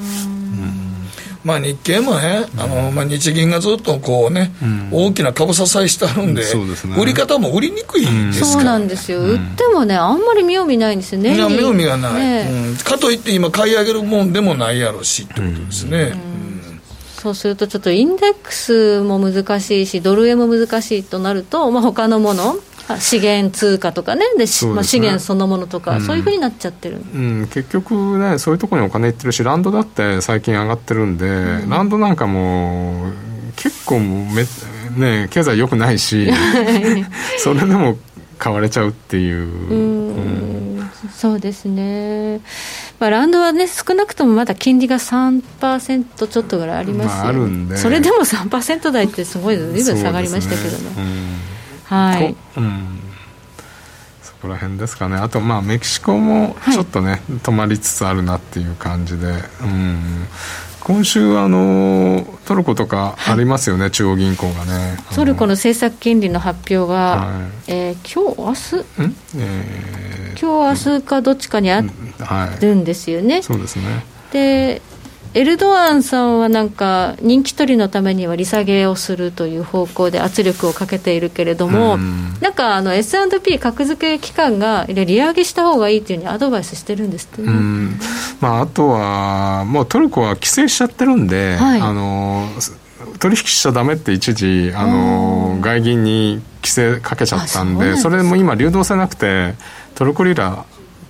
[1.44, 16.14] まあ、日経もね、あのまあ、日銀がずっとこうね、うん、大きな株支えしてあるんで、うんでね、売り方も売りにくいですから、そうなんですよ、売ってもね、あんまり見よう見ないんですよね、見よう見がない、ね、かといって今、買い上げるもんでもないやろうしってことですね。
[17.20, 22.57] そうすると、ちょっとインデックスも難しいし、ドル円も難しいとなると、まあ他のもの、
[22.99, 24.25] 資源通貨とかね。
[24.37, 33.12] で、ね、まあ、資源そのものとか、うん、そういうふうになっちゃってる、うん、結局ねそういうところにお金いってるしランドだって最近上がってるんで、うん、ランドなんかも
[33.57, 34.45] 結構め、
[34.97, 36.31] ね、経済良くないし
[37.38, 37.99] それでも
[38.38, 39.38] 買われちゃうっていう。
[39.38, 40.53] うん。
[41.14, 42.40] そうですね、
[42.99, 51.52] まあ、ランドはね、少なくともまだ金利が3%ちょっとぐらいありますよ、ね、まあ、それでも3%台ってすごい、ずいぶん下がりましたけどね。
[51.92, 53.00] はい、うん、
[54.22, 55.16] そこら辺ですかね。
[55.16, 60.26] あとまあメキシコもちょっとね、はい、止まりつつあるなっていう感じで、うん、
[60.81, 64.96] 今週あのトルコとかありますよね、はい、中央銀行がね。
[65.14, 68.87] トルコの政策金利の発表が、はい、えー、今日明日、
[69.37, 71.83] えー、今日明日かどっちかにあ
[72.59, 74.05] るんですよね、はい、そうですね。
[74.33, 74.81] で
[75.35, 82.35] エルドアンさんはなんか人気取りのためには利下げをするという方向で圧力をかけているけれども、ん。
[82.40, 87.51] なんかあの S&P 格付け機関が利上げした方がいいというふうにアドバイスしてるんですって、ね、
[88.40, 92.49] まあ、あとは、もうトルコは規制しちゃってるんで、はい、あの
[93.18, 99.55] 取引しちゃだめって一時あの外銀に規制かけちゃったんでそれも今流動性なくて
[99.95, 100.64] トルコリラ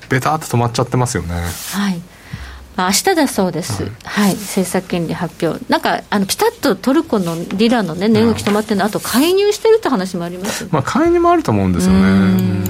[0.08, 1.34] ベタっと止まっちゃってますよね。
[1.72, 2.11] はい
[2.76, 12.62] 明日だそうです、はい、はい、政策金利発表、なんかあのピタッとトルコのリラの、ね、値動き止まってるの、あと介入してるって話もあります、まあ、介入もあると思うんですよね。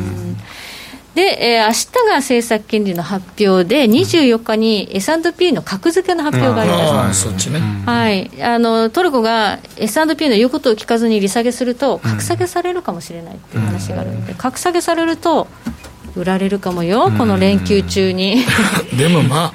[1.15, 15.49] で、えー、明日が政策金利の発表で、24日に S&P の格付けの発表があります、うん、そっちね、はい、あのトルコが S&P の言うことを聞かずに利下げすると、格下げされるかもしれないっていう話があるので、格下げされると、
[16.16, 18.44] 売られるかもよ、この連休中に。
[18.96, 19.53] でもまあ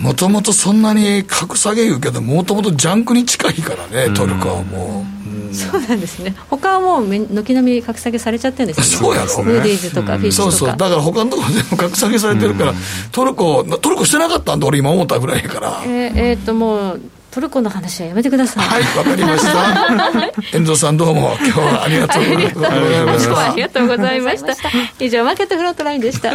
[0.00, 5.06] もともとそんなに格下げ言うけどもともとジャンクに近いからねトルコはも
[5.52, 6.34] う、そうなんですね。
[6.50, 9.06] 他はもう軒並み格下げされちゃってるんですよね。
[9.06, 10.56] そうやろムーディーズとかフィッシュとか。
[10.56, 10.76] そうそう。
[10.76, 12.74] だから他のところでも格下げされてるから、
[13.12, 15.82] トルコトルコしてなかったんだ俺今思ったぐらいやから。
[15.86, 17.00] えー、えー、っともう
[17.34, 18.64] トルコの話はやめてください。
[18.64, 20.56] はい、わかりました。
[20.56, 23.50] 遠藤さんどうも今日はありがとうございました。
[23.50, 24.54] ありがとうございました。
[25.00, 26.30] 以上マーケットフロントラインでした。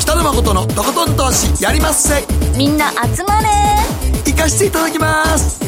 [0.00, 2.24] 北野誠のとことん投資やりまっせ。
[2.56, 3.48] みんな集まれ。
[4.24, 5.60] 行かしていただきます。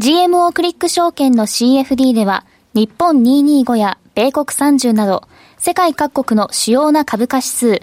[0.00, 5.22] GMO クリック証券の CFD では日本225や米国30など
[5.56, 7.82] 世界各国の主要な株価指数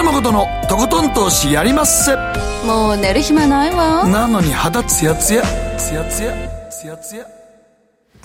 [0.00, 2.16] 北野誠のとことん投資やりまっせ。
[2.66, 4.08] もう寝る暇ないわ。
[4.08, 5.42] なのに肌ツヤツヤ、
[5.76, 6.34] ツヤツヤ、
[6.70, 7.39] ツヤツヤ。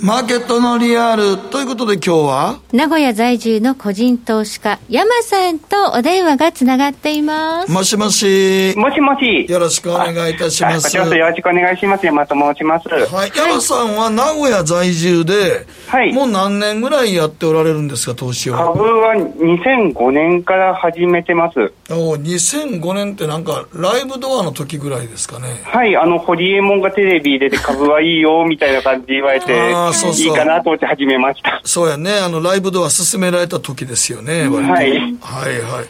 [0.02, 2.60] マーケットのリアルということで今日は？
[2.74, 7.72] 名古屋在住の個人投資家山さんとお電話がつながっています。
[7.72, 8.74] もしもし。
[8.76, 9.50] もしもし。
[9.50, 10.98] よろしくお願いいたします。
[10.98, 12.06] よろしくお願いします。
[12.06, 12.89] 山と申します。
[12.89, 13.32] はい。
[13.34, 18.58] 山さんは名古屋在住で、はい、もう何年ぐらいやっておられるんですか投資を？
[18.58, 21.72] 株は2005年から始めてます。
[21.89, 25.62] お2005年ってなんかライブドアの時ぐらいですかね。
[25.64, 25.96] はい。
[25.96, 31.61] あのホリエモンがテレビ出て株はいいよみたいな感じで言われてそうそういいかなと思って始めました。
[31.63, 34.91] そうやね、あの、ライブドア進められた時ですよね、はい。
[35.21, 35.86] はいはい。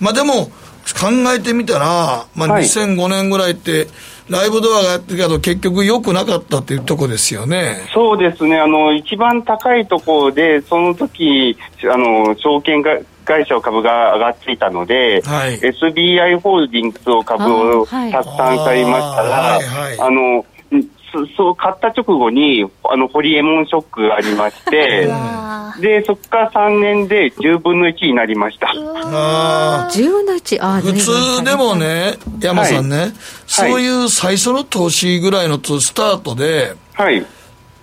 [0.00, 0.50] まあでも、
[0.94, 3.86] 考えてみたら、まあ2005年ぐらいって、
[4.28, 7.76] ライブドアがやってるけど、結局良くなかったっていうとこですよね。
[7.94, 11.56] そうですね、あの、一番高いところで、その時、
[11.90, 20.46] あの、証券が、会社株が上がっていたので、はい、SBI ホールディングスを株をたくさん買いましたら、あはいはい、あの、
[21.36, 25.08] そう買った直後にあのホリエモンショックがありまして
[25.80, 28.70] でそこから3年で10分の1になりました。
[28.70, 33.12] あ10分の1あ普通でもね山さんね、はい、
[33.46, 37.24] そういう最初の投資ぐらいのスタートで、はい、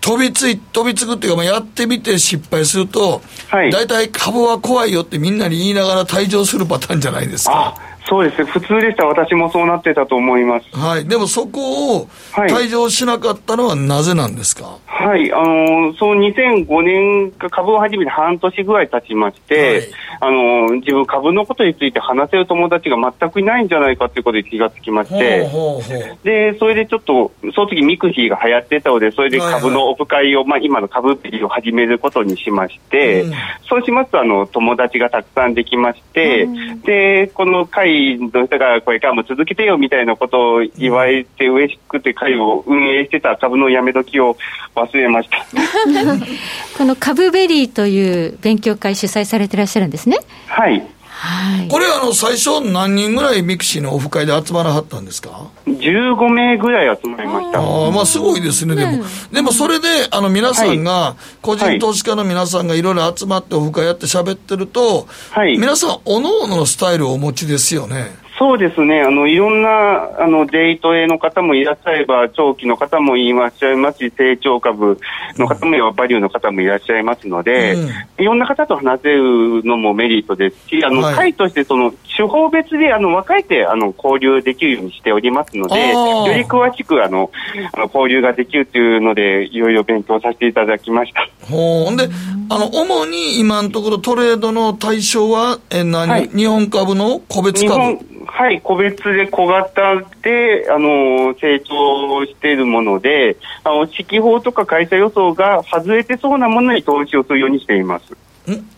[0.01, 7.75] 飛びつい飛びつくっていうか、まあ、やってみて失敗すると、はい、大体株は怖いよってみんなに言いながら退場するパターンじゃないですか。
[8.07, 10.65] そうです、普通でした、私もそうなってたと思います。
[10.77, 19.83] はい、でもそこを退場しなかったのはなぜなんですか、はい、あのー、その2005年から株を始めて半年ぐらい経ちまして、はい、
[20.21, 26.17] あのー、自分株のことについて話せる友達が全くいないんじゃないかということに気がつきまして、ほうほうほう。
[26.23, 33.33] で、それでちょっと、その時ミクシーが流行ってたので、それで株のオフ会を、はいはい、まあ今の株ベリーを始めることにしまして、うん、
[33.67, 44.37] そうしますと、あの、友達がたくさんできまして、うん、で、この会の人がこれからも続けてよみたいなことを言われて嬉しくて会を運営してた株のやめ時を
[44.75, 45.45] 忘れました。
[46.77, 50.17] この株ベリーという勉強会主催されていらっしゃるんですね。
[50.47, 50.81] はい。
[51.17, 55.47] はい、これあの最初何人ぐらいミクシーのオフ会で集まらはったんですか？
[55.77, 57.59] 15名ぐらい集まりました。
[57.59, 58.75] ああまあすごいですね。
[58.75, 74.99] でも、でもそれであの皆さんが、個人投資家の皆さんがいろいろ集まってオフ会やって喋ってると、はい、皆さんおのおののスタイルをお持ちですよねそうですね、あのいろんなあのデイトレの方もいらっしゃれば、長期の方もいらっしゃいますし、成長株
[75.37, 77.89] の方も、バリューの方もいらっしゃいますので、うん、
[78.23, 87.31] いろんな方と話せるのもメリットですし、あの、はい、会としてその手法別であの分かれてあの交流できるようにしておりますので、より詳しくあの
[87.71, 91.25] あの交流ができるというので、いろいろ勉強させていただきました。
[91.47, 92.09] ほんで
[92.49, 108.05] あの主に今のところトレードの対象はえ何、はい、日本株の個別株はい、個別で小型で、あの、成長しているもので、あの、四季報とか会社予想が外れてそうなものに投資をするようにしています。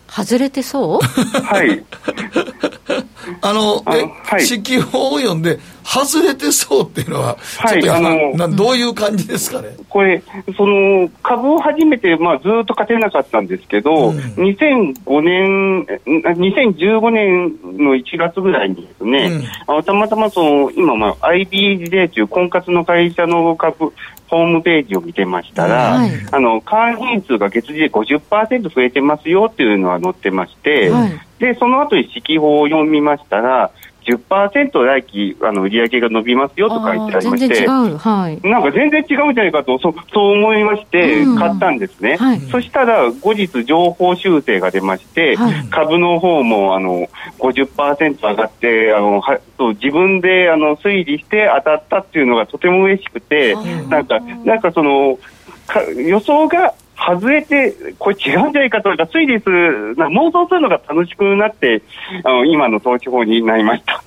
[0.08, 1.00] 外れてそう？
[1.00, 1.84] はい。
[3.40, 5.58] あの、え、はい、四季報を読んで、
[5.88, 9.74] 外れてそうっていうのは、はい、あのどういう感じですかね？
[9.88, 10.22] これ、
[10.54, 23.94] その株を始めて、まあ、ずっと勝てなかったんですけど、うん、2005年、2015年の1月ぐらいにですね、うん、あのたまたまその今、まあ、IBJ という婚活の会社の株、
[24.28, 33.70] ホームページを見てましたら、はい、あの会員数が月次で50%増えてますよっていうのが載ってまして、はい、でその後に指揮法を読みましたら、
[34.08, 53.54] 10%来期あの売り上げが伸びますよと書いてありまして、はい、なんか全然違うんじゃないかとそそう思いまして買ったんですね、うんはい、そしたら後日情報修正が出まして、はい、株の方もあの50%上がってあのはそう自分であの推理して当たったっていうのがとても嬉しくて、
[53.88, 55.18] なんかなんかその
[55.66, 59.48] か予想が外れて、これ違うんじゃないかとか、推理す。
[59.48, 61.82] る、妄想するのが楽しくなって、
[62.24, 64.02] あの今の投資法になりました。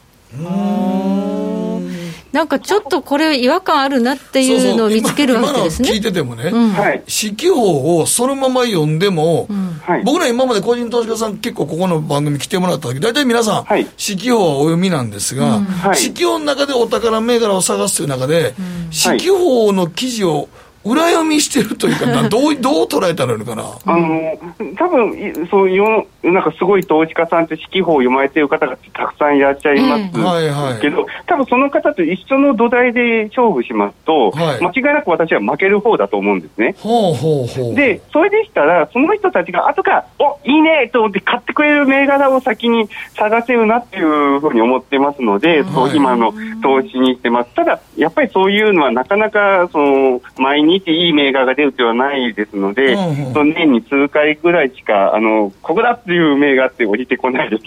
[2.32, 5.90] なんかちょっとこれ違和感あるなっていうのを見つけるわけですね。
[5.90, 6.74] 聞いててもね、うん、
[7.06, 15.60] 四季報をそのまま読んでも、うん、僕ら今まで個人投資家さん結構ここの番組来てもらった時、大体皆さん、はい、四季報はお読みなんですが、
[15.94, 18.54] 四季報の中でお宝銘柄を探すという中で、
[18.92, 20.48] 四季報の記事を
[20.84, 23.64] 裏読みしてるというか、どう どう捉えたらいいのかな？
[23.86, 24.38] あの
[24.78, 36.76] 多分そういうなんかすごい投資家さんって四季報を読まれてる方がたくさんいらっしゃいますけど、はいはい、多分その方と一緒の土台で勝負しますと、はい、間違いなく私は負ける方だと思うんですね。
[36.80, 47.54] ほうほうほうで、それでしたら、その人たちが後から、おいいねと思って買ってくれる銘柄を先に探せるなっていうふうに思ってますので、はい、そう今の投資にしてます。
[47.56, 52.96] ただ、やっぱりそういうのはなかなかその毎日いい銘柄が出るではないですので、
[53.34, 57.64] その年に数回ぐらいしか、あの、ここだっていう銘柄って降りてこないです。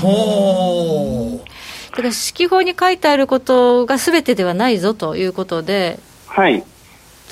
[0.00, 1.48] ほう。
[1.90, 6.62] だから、指揮法に書いてあることがすべてではないぞということで、はい。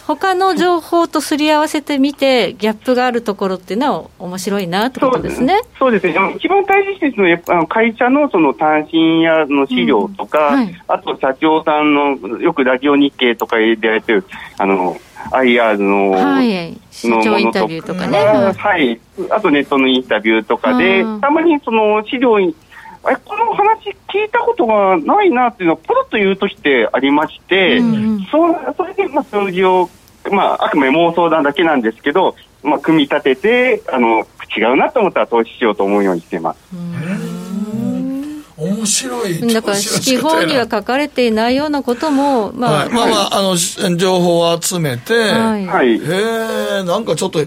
[0.08, 5.60] 他の情報とすり合わせてみて、ギャップがあるところっていうのは面白いなってことですね。
[5.78, 6.14] そうですね。
[6.34, 14.24] 一番大事ですのは、あの会社のその単身やの資料とか、うんはい、あと社長さんの、よくラジオ日経とかでやってる、
[14.56, 14.96] あの、
[15.30, 18.18] IR の、はい、市長インタビューとかね。
[18.18, 18.98] はい。
[19.28, 22.56] あとネットのインタビューとかで、たまにその資料に、
[23.10, 28.38] えこの話聞いたことがないなっていうのをポロッと言うときってありまして、うんうん、そ
[28.74, 29.88] それでまあ数字を
[30.30, 34.26] まあ、あくまで妄想なだけなんですけど、まあ、組み立ててあの
[34.56, 36.58] 違うなと思ったら投資しようと思うようにしてます。
[38.58, 39.54] 面白い。
[39.54, 47.38] だから基本には書かれていないようなことも、まあ、はい、まあまあ、あの情報を集めて、はい、へえなんかちょっと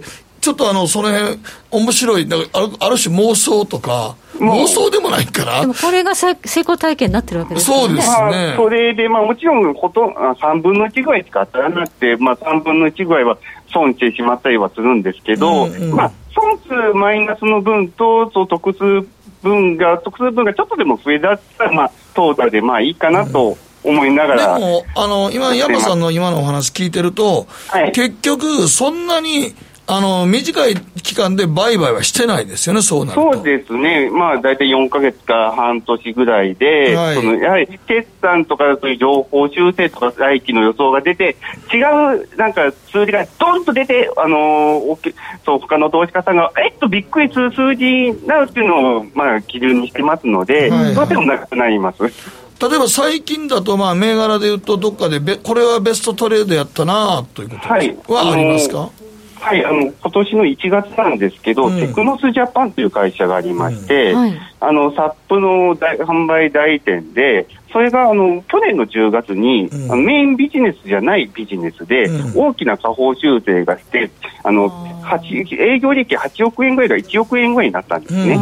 [0.42, 1.39] ちょっとあのその辺
[1.70, 2.26] 面白い。
[2.26, 5.62] なんかあるある種妄想とか妄想でもないから。
[5.62, 7.78] でもこれが成功体験になってるわけですね。
[7.78, 13.38] そうですね、まあ、それで、まあ、もちろんほと3分の1ぐらいしか当たらなくて、まあ、3分の1ぐらいは
[13.72, 19.08] 損してしまったりはするんですけど、うんうん、まあ、損数マイナスの分とそう得数
[19.44, 23.58] 分が得数分がちょっとでも増えだったら、まあ、トータルでまあいいかなと。
[23.84, 29.56] 思いながら、でも、あの今、山さんの今のお話聞いてると、はい、結局、そんなに
[29.88, 33.34] あの短い期間で売買はしてないですよね、そうなると。
[33.34, 41.36] そうですね、まあ、大体4か月か半年ぐらいで、はい、そのやはり決算とかそういう情報修正とか来期の予想が出て、
[41.74, 44.98] 違うなんか数字がどんと出て、あの
[45.46, 52.04] そう他の投資家さんが、えっとびっくりする数字になるっていうのを、まあ、基準にしてますので、どうしてもなくなります。
[52.04, 57.68] 例えば最近だと、まあ、銘柄でいうと、どっかでこれはベストトレードやったなということ
[58.14, 59.11] はありますか、はい、
[59.44, 64.20] あの今年の1月なんですけど、うん、テクノスジャパンという会社がありまして、うん。
[64.20, 74.12] はい、あのサップの販売代理店で、それがあの去年の10月に、うん、メインビジネスじゃないビジネスで、大きな下方修正がして、
[74.44, 74.72] あの
[75.60, 78.39] 営業利益8億円ぐらいが1億円ぐらいになったんですね。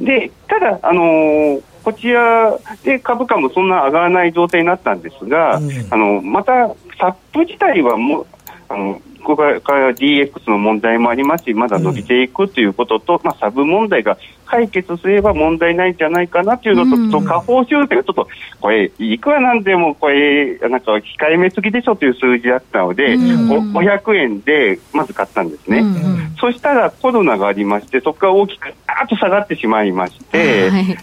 [0.00, 6.68] でただあのーこちらで株価もそんな上がらない状態になったんですが、うん、あのまた、
[6.98, 8.26] サップ自体はも
[8.70, 14.16] あのここから DX の問題もありますし、まだ伸びていくということと、うん、まあ、サブ問題が
[14.46, 18.28] 解決すれば問題ないんじゃないかなというのと、うん、と下方修正がちょっと、
[18.60, 21.02] これ、いくらなんでも、これ、なんか控
[21.32, 25.80] えめすぎでしょという数字だったので、うん、500円でまず買ったんですね。
[25.80, 30.96] うん、そしたらコロナがありまして、そこから大きくあーっと下がってしまいまして、はい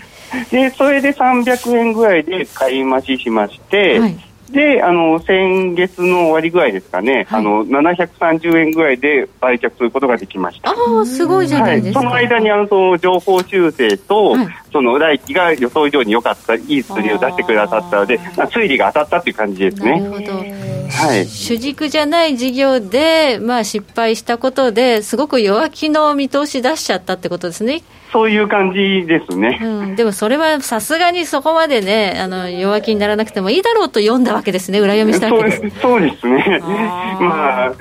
[0.52, 4.18] で、それで300円ぐらいで買い増ししまして、はい、
[4.50, 10.70] で、あの、先月の終わりぐらいですかね、はい、あの、730円ぐらいで売却することができました。
[10.70, 12.00] ああ、すごいじゃないですか。
[12.00, 20.00] はい、その間に、あの、その情報修正と、はい、その来期が予想以上に良かった、いい数字を出してくださったので、推理が当たったという感じですね。
[20.00, 20.68] なるほど。
[20.90, 27.84] はい、主軸じゃない事業で、まあ、失敗したことですごく弱気の見通し出しちゃったってことですね。
[28.12, 34.80] そういう感じですね、うん、でもそれはさすがにそこまでねあの弱気にならなくてもいいだろうと読んだわけですね。
[34.80, 35.70] 裏読みしたわけで。
[35.70, 35.80] す。
[35.82, 36.60] そうですね。
[37.20, 37.74] まあ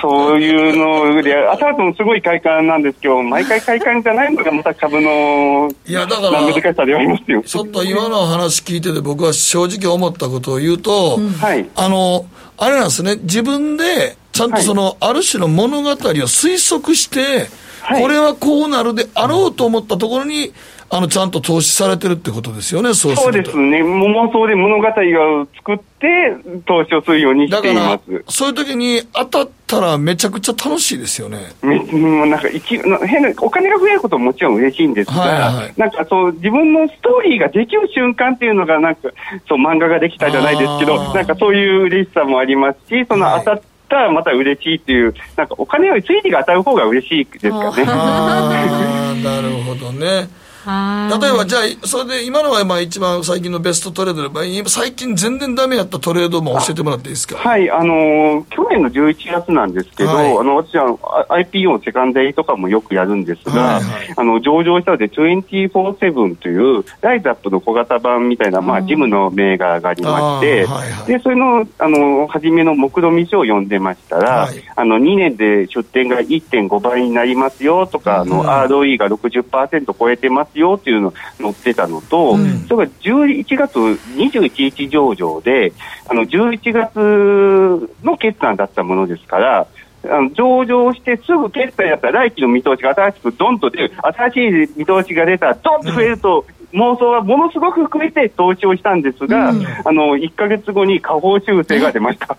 [0.00, 0.76] そういう
[1.16, 7.42] ので、当たるとすごい快感なんですけど、毎回快感じゃないのがまた株のいやだから難しさでありますよ。
[7.42, 11.34] ちょっと今の話聞いてて、僕は正直思ったことを言うと、うん、
[11.74, 12.26] あの
[12.58, 17.48] あれなんですね、自分でちゃんとその、はい、ある種の物語を推測して、
[17.86, 20.52] はい、これはこうなるであろうと思ったところに、
[20.88, 28.24] あのちゃんと投資されてるってことですよね、そうそうですね、妄想で物語を作って、投資をするようにしています。
[28.28, 31.38] そういう時に当たったら、めちゃくちゃ楽しいですよね。
[31.62, 31.78] め
[32.26, 39.10] なんか一変なお金が増えることももちろん嬉しいんですが、はいはい、なんかそう自分のストーリーができる瞬間っていうのが、なんか
[39.48, 47.84] そう漫画ができたじゃないですけど、なんかそういう嬉しさもありますし、その当たって、たらまた嬉しいっていう、なんかお金より推理が当たる方が嬉しいですかね。
[49.22, 50.28] なるほどね。
[50.66, 57.36] 例えばじゃあそれで今のはまあ一番最近のベストトレードで最近全然ダメやったトレードも教えてもらっていいですか？
[57.36, 85.72] はいあの去年の11月なんですけど、はい、あの私は IPO セカンダリとかもよくやるんですが、はいはい、あの上場したので247というライズアップの小型版みたいな、まあ、ジムの銘柄がありまして、はいはい、でそれのあの初めの目論見書を読んでましたら、はい、あの2年で出店が1.5倍になりますよとか、あの ROE が60%超えてますよっていうの載ってたのと、うん、それから11月21日上場で、
[86.08, 89.66] あの11月の決算だったものですから、
[90.04, 94.36] あの上場してすぐ決済やったら来期の見通しが新しくドンと出る、新し
[94.74, 102.36] い見通しが出たらドンと増えると、うん、妄想はものすごく含めて投資をしたんですが、うん、あの1か月後に下方修正が出ました。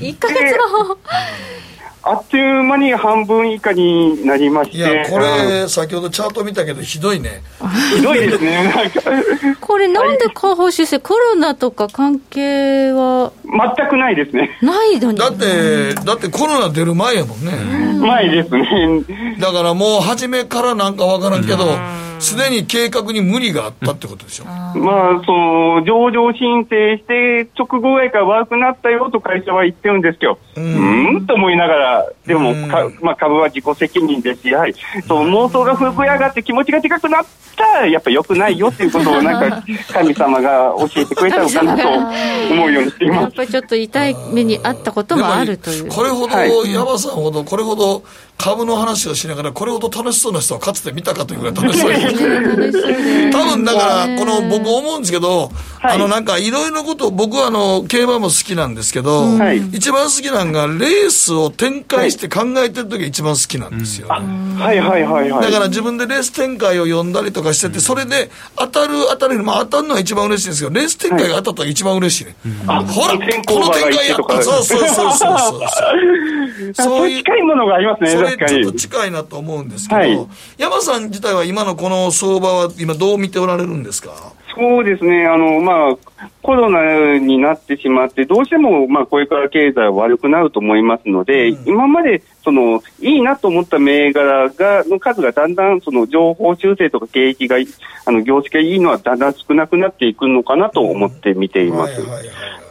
[0.00, 0.98] 1か月後
[2.08, 4.76] あっという間に半分以下になりまして。
[4.76, 7.42] いや、これ、先ほどチャート見たけど、ひどいね。
[7.96, 9.00] ひどいですね、なんか。
[9.60, 13.32] これ、なんで下方修正、コロナとか関係は？
[13.44, 14.56] 全くないですね。
[14.62, 15.18] ないのに。
[15.18, 17.98] だって、だってコロナ出る前やもんね。
[18.00, 18.64] 前ですね。
[19.40, 21.76] だからもう、初めからなんかわからんけど、
[22.18, 24.44] すでに計画に無理があったってことでしょ。
[24.44, 34.74] まあ、その、上場申請して、直後ぐらいから悪くなったよと会社は言ってるんですけど、うん、うんと思いながら、でも、かまあ、株は自己責任ですし、やはり、
[35.06, 37.24] そう妄想が膨れ上がって気持ちがでかくなっ
[37.56, 39.62] たら、やっぱ良くないよっていうことを、なんか、
[39.92, 41.88] 神様が教えてくれたのかなと
[42.50, 43.22] 思うようにしています。
[43.22, 45.88] やっぱりちょっと痛い目にあったこともあるという。
[45.88, 46.36] これほど、
[46.66, 48.02] 山さんほど、これほど、
[48.38, 55.50] 株の話をしながら、これほど楽しそうな人はかつて見たかというぐらい楽しそうに多分だから、この僕思うんですけど、
[55.82, 59.24] あのなんかいろいろなこと僕はあの競馬も好きなんですけど、
[59.72, 64.18] 一番好きなのがレースを展開して考えてる時が一番好きなんですよ、は
[64.72, 65.42] いはいはいはい。
[65.42, 72.36] だから自分でレース展開を読んだりとかしてて、それで当たる当たる、まあ当たるのは一番嬉しいんですけど、レース展開が当たったら一番嬉しいね。
[72.66, 74.42] あ、ほら、この展開やった。
[74.42, 76.74] そうそうそうそうそう。
[76.74, 77.18] そういう。
[77.18, 80.00] 近いものがありますね、それちょっと近いなと思うんですけど、
[80.58, 84.32] 山さん自体は今のこの相場は今どう見ておられるんですか？
[84.56, 97.56] そうですね、あのまあ、コロナになってしまって、どうしても、まあ、これから経済は悪くなると思いますので、うん、今までそのいいなと思った銘柄がの数がだんだんその情報修正とか景気が
[98.06, 102.02] あの業績がいいのはだんだん少なくなっていくのかなと思って見ています。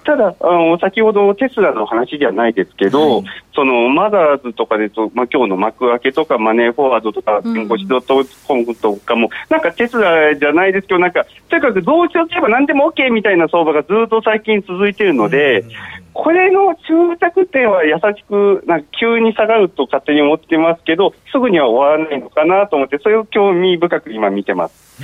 [0.06, 3.26] ただあの、先ほどテスラの話じゃないですけど、はい、
[3.56, 15.70] そのマザーズとかでと、まあ今日の幕開けとかマネーフォワードとか、弁護士ドットコムとかも、なんかテスラじゃないですけど、なんかとにかくどうしようといえば何でも OK みたいな相場がずっと最近続いているので、うん
[16.16, 25.04] これの終着点は優しく、なんか急に下がると勝手に思ってますけど、すぐには終わらないのかなと思って、それを興味深く今見てます。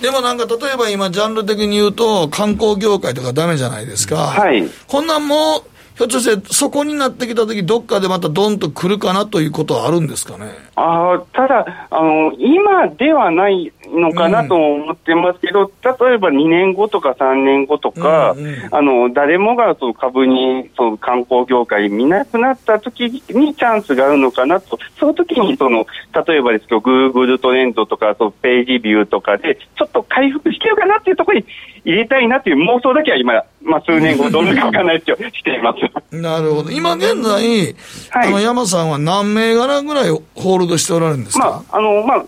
[0.00, 4.16] でもなんか例えば今ジャンル的に言うと観光業界とかダメじゃないですか。
[4.16, 4.64] はい。
[4.88, 5.62] こんなんも
[6.02, 10.46] ひょっとしてそこになってきたとき、どっかでまたどんと来るかなということはあるんですかね？
[10.74, 25.86] あただあの、今ではないのかなと思ってますけど、うん、例えば2年後とか3年後とか、うんうん、あの誰もがその株にその観光業界見なくなったときにチャンスがあるのかなと、その時にその
[26.26, 31.46] 例えばですけど、グーグルトレンドとかそのページビューとかで、ちょっと回復してるかなっていうところに
[31.84, 35.74] 入れたいなっていう妄想だけは今、まあ、数年後、どんなかわからないですけど、していま
[36.10, 36.16] す。
[36.16, 36.70] なるほど。
[36.70, 37.76] 今現在、
[38.10, 42.24] はい、あの山さんは何銘柄ぐらいホールドしておられるんですか、まあ、あの、まあ、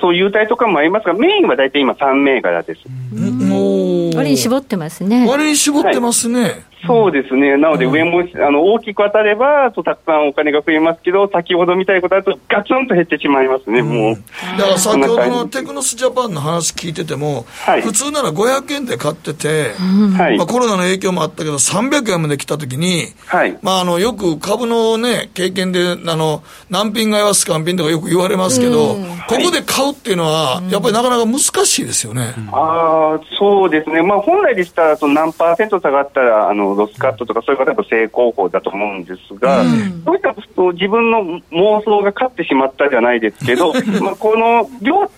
[0.00, 2.80] そう優待とかもありますが、メインは大体今3銘柄です。
[4.16, 5.26] 割に絞ってますね。
[5.28, 6.42] 割に絞ってますね。
[6.42, 6.52] はい
[6.84, 14.16] そうですね、なので上も、あの大きく当たればとたくさんお金が増えますけど、先ほどみたいことだと、ガツンと減ってしまいますね、もう。
[14.58, 19.72] だから先ほどのテクノスジャパンの話聞いてても、はい、普通なら500円で買ってて、
[20.16, 28.96] はい、まあ、コロナの影響もあったけど、300円まで来たときに、はい、まあ、あのよく株の、ね、経験であの、難品買いはスカン品とかよく言われますけど、
[29.28, 32.34] ここで買うっていうのは、やっぱりなかなか難しいですよね。
[32.52, 40.34] あそうですね、まあ、本来でしたら、その何パーセント下がったら、あのロスカットとか、そういう方は正攻法だと思うんですが、うん、そういった
[40.72, 45.10] 自分の妄想が勝ってしまったじゃないですけど、 まあこの両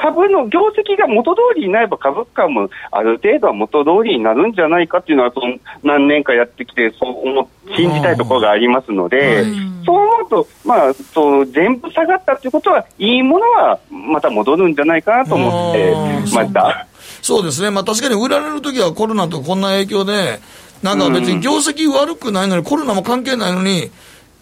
[0.00, 9.44] 株の業績が元通りになれば株価もある程度は元通りになるんじゃないかっていうのはその何年かやってきてそう思信じたいところがありますので、
[9.84, 15.94] そう思うと、まあ、そう全部下がったということはいいものはまた戻るんじゃないかなと思って
[16.34, 16.86] ました。
[17.22, 20.40] そうですね、まあ、確かに売られるときはコロナとこんな影響で、
[20.82, 23.90] なんか別に業績悪くないのに、コロナも関係ないのに、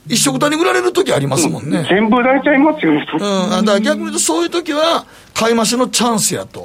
[0.06, 1.86] 一色単に売られるときありますもんね。
[1.88, 3.06] 全部売られちゃいますよね。
[3.12, 5.04] うん、だから逆に言うと、そういうときは、
[5.34, 6.62] 買い増しのチャンスやと。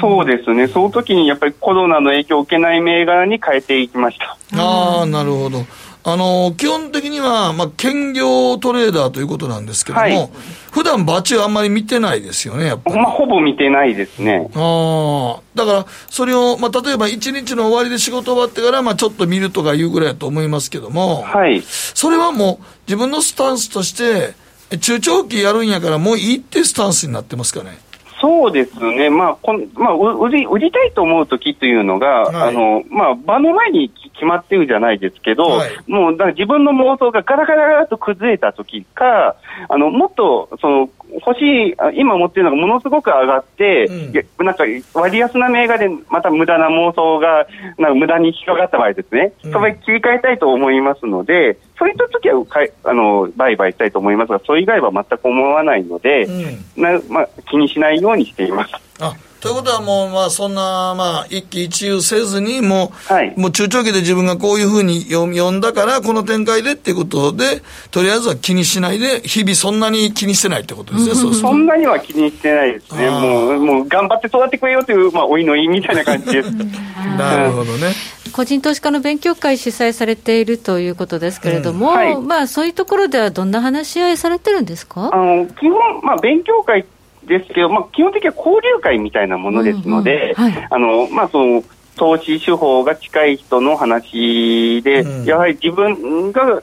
[0.00, 4.36] そうですね、その時にやっぱりコロナの影響を受けない銘柄に変えていきました。
[4.56, 5.64] ああ、なるほど。
[6.06, 10.30] あの基本的には、まあ、兼業トレーダーということなんですけども、はい、
[10.70, 12.96] 普段バチはあんまり見てないですよね、やっぱり。
[12.96, 14.50] まあ、ほぼ見てないですね。
[14.54, 21.62] ああ、だから、それを、まあ、例えば一日の終わりで仕事終わってから、まあ、ちょっと見るとかいうぐらいだと思いますけども、はい。
[21.62, 24.34] それはもう、自分のスタンスとして、
[24.78, 27.78] 中長期やるんやから、もういいってスタンスになってますかね。
[28.20, 39.36] そうですね、まあこんまあ、売り売りたいと思うときというのが、はい、あのまあ、場の前に決まってるじゃないですけど、はい、もうだ自分の妄想がガラガラガラと崩れたときか、
[39.68, 40.90] あのもっとその
[41.26, 47.46] 欲しい、今持ってるのがものすごく上がって、うん、なんか割安な銘柄でまた無駄な妄想が
[47.78, 58.74] なんか無駄に引っかかった場合ですね、うん、それ切り替えたいと思いますので、そういった時はかいあの売買したいと思いますが、それ以外は全く思わないので、うん、なまあ、気にしないようにしています。
[59.00, 59.14] あ
[59.44, 73.10] ということはもう、まあ、そんな、まあ、一喜一憂せずに、もう、はい、もう中長期で自分がこういうふうに読んだから、この展開でっていうことで、とりあえずは気にしないで、日々そんなに気にしてないってことですね、 そうそんなには気にしてないですね。
[73.10, 76.50] もう、もう頑張って育ってくれよという、まあ、おいのいみたいな感じです。
[77.18, 77.92] なるほどね。
[78.32, 85.10] 個人投資家の勉強会主催されているということですけれども、うんはい、まあ、そういうところではどんな話し合いされてるんですか？
[85.12, 86.86] あの基本、まあ、勉強会
[87.26, 90.34] ですけど、まあ、基本的には交流会みたいなものですので、
[90.70, 91.64] あのまあ、その
[91.96, 96.62] 投資手法が近い人の話で、うん、やはり自分が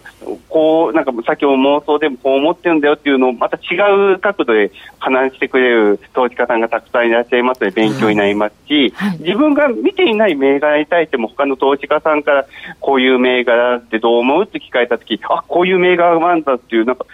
[0.50, 3.78] こう、なんか先ほど妄想でもこう思ってるんだよっていうのをまた違
[4.16, 12.46] う角度で話してくれる投資家さんがたくさんいらっしゃいますので勉強になりますし、はい、自分が見ていない銘柄に対しても他の投資家さんから
[12.80, 17.06] こういう銘柄ってどう思うって聞かれたとき、あ、こういう銘柄があるんだっていう、なんか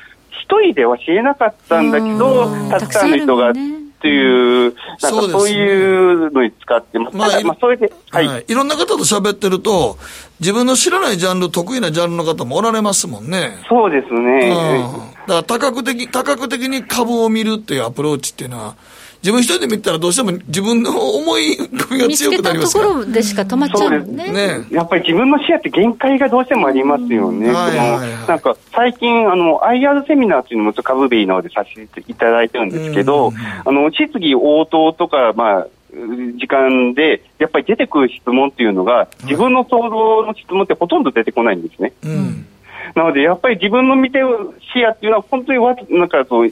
[0.47, 3.53] 一人では知れなかったんだけど、たくさんの人が、っ
[3.99, 7.17] ていう、なんかそういうのに使ってます。
[7.17, 8.45] まあ、まあ、それで、はい、はい。
[8.47, 9.97] いろんな方と喋ってると、
[10.39, 13.57] 自分の知らないジャンル、得意なジャンルの方もおられますもんね。
[13.67, 14.19] そうですね。
[14.19, 18.75] うん、だから多角的、多角的に株を見るっていうアプローチっていうのは、
[19.21, 22.87] 自分一人で見たらどうしても自分の思い込みが強くなりますから。
[22.87, 24.31] ところでしか止まっちゃうね。
[24.31, 33.33] ねやっぱり自分の視野って限界がどうしてもありますよね、はいはいはい、なんか最近あの IR セミナーっていうのも株ベイのでさせていただいてるんですけど、
[33.65, 35.67] あの質疑応答とかまあ
[36.37, 41.93] 時間で、やっぱり出てくる質問っていうのが、自分の想像の質問ってほとんど出てこないんですね。
[42.03, 42.45] うん、
[42.95, 44.27] なので、やっぱり自分の見てる
[44.73, 46.51] 視野っていうのは、本当にわなんかそう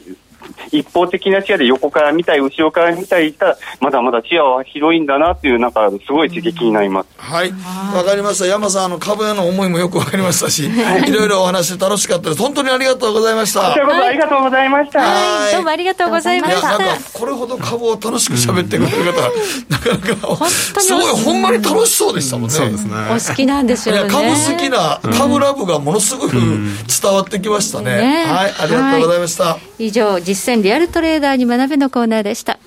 [0.71, 7.07] 一方的な視野で横から見たい、後ろから見たいしたら、まだまだ視野は広いんだなっていう、なんか、すごい刺激になります。
[7.17, 7.53] はい。
[7.95, 8.45] わかりました。
[8.45, 12.41] 山さん、あの、株屋の思いもよくわかりましたし、いろいろお話楽しかったです。
[12.41, 13.61] 本当にありがとうございました。
[13.61, 14.99] こちらこそありがとうございました。
[14.99, 15.53] はい。
[15.53, 16.69] どうもありがとうございました。
[16.69, 19.21] なんか、これほど株を楽しく喋ってくれる方、
[19.69, 22.55] なかなか、すごい、ほんまに楽しそうでしたもんね。
[22.55, 22.93] そうですね。
[23.09, 24.09] お好きなんですよね。
[24.09, 28.25] 株好きな、株ラブがものすごく伝わってきましたね。
[28.27, 28.53] はい。
[28.59, 29.57] ありがとうございました。
[29.77, 32.59] 以上、実践リアルトレーダーに学べのコーナーでした。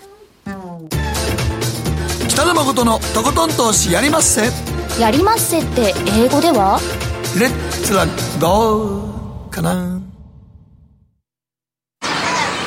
[2.29, 4.51] 北野誠のとことん投資やりまっせ。
[4.99, 6.81] やりまっせって英語では？
[7.39, 7.51] レッ
[7.85, 8.07] ツラ
[8.41, 10.01] ゴーかな。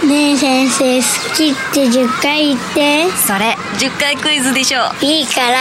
[0.08, 3.10] ねえ先生好きって10回言って。
[3.12, 4.82] それ10回クイズでしょ。
[5.02, 5.58] いいから。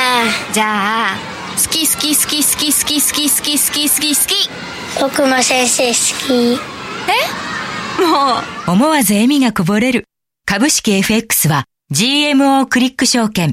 [0.53, 1.17] じゃあ
[1.57, 4.51] 好き好き好き好き好き好き好き好き好き好き。
[5.01, 5.95] 僕も先生好
[6.27, 6.61] き。
[7.09, 7.15] え？
[7.17, 7.50] もう
[8.67, 10.07] 思わず笑みがこぼれる
[10.47, 13.53] 株式 FX は GMO クリック証券。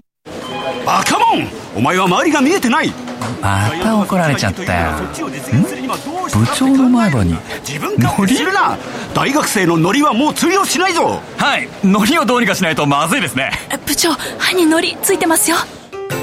[0.86, 2.94] バカモンお前は周りが見えてない
[3.42, 4.92] また怒られちゃったよ。
[6.34, 7.36] 部長の前歯に。
[7.98, 8.78] ノリするな
[9.14, 13.52] 大学生のノリはもう通用しないぞはいノリをどうにかしないとまずいですね。
[13.86, 15.58] 部長、歯にノリついてますよ。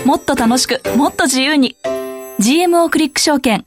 [0.06, 1.76] もっと楽しく、もっと自由に。
[2.40, 3.66] GMO クリック証券。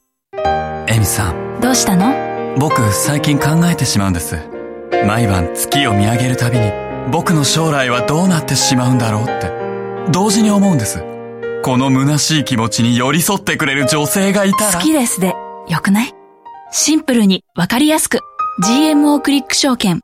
[0.88, 1.60] エミさん。
[1.62, 2.27] どうしたの？
[2.60, 4.36] 僕最近考えてしまうんです。
[5.06, 6.72] 毎晩月を見上げるたびに
[7.12, 9.52] 僕の将来はどうなってしまうんだろうって。
[10.12, 11.04] 同時に思うんです。
[11.64, 14.80] この虚しい気持ちに寄り添ってくれる女性がいたら。
[14.80, 15.36] 好きですで
[15.68, 16.14] よくない？
[16.72, 18.22] シンプルにわかりやすく。
[18.64, 20.02] GMO クリック証券。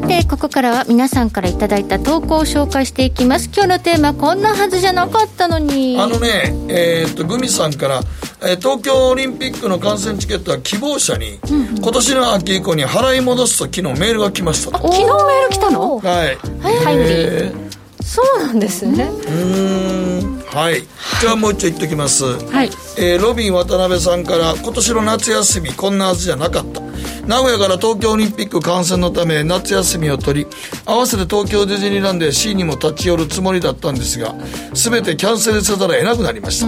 [0.00, 3.50] ささてここからは皆さんからいただいた投稿を紹介していきます。
[3.52, 5.98] 今日のテーマこんなはずじゃなかったのに。
[6.00, 8.00] あのねえー、っとグミさんから、
[8.40, 15.98] えー、東京オリンピックの観戦チケットは希望者に、うん、今年の秋以降に払い戻すと昨日メールが来ました昨日メール来たの？
[15.98, 16.38] はい。
[16.82, 17.69] タイムリー
[18.02, 19.04] そうなんですね。
[19.04, 20.42] うん。
[20.46, 20.82] はい。
[21.20, 26.80] じゃあもう一丁言っときます、はい、えー、ロビン渡辺さんから今年の夏休みこんなはずじゃなかった。
[27.26, 30.50] 名古屋から東京オリンピック観戦のため夏休みを取り
[30.84, 34.34] 合わせて東京ディズニーランドや C にも立ち寄るつもりだったんですが
[34.72, 36.66] 全てキャンセルせざるを得なくなりました。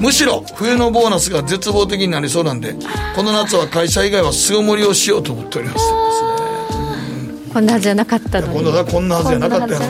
[0.00, 2.76] むしろ冬のボーナスが絶望的になりそうなんで
[3.16, 6.35] この夏は会社以外は巣ごもりをしようと思っております
[7.56, 8.52] こんなはずじゃなかったのに。
[8.84, 9.86] こんなはずじゃなかったよね。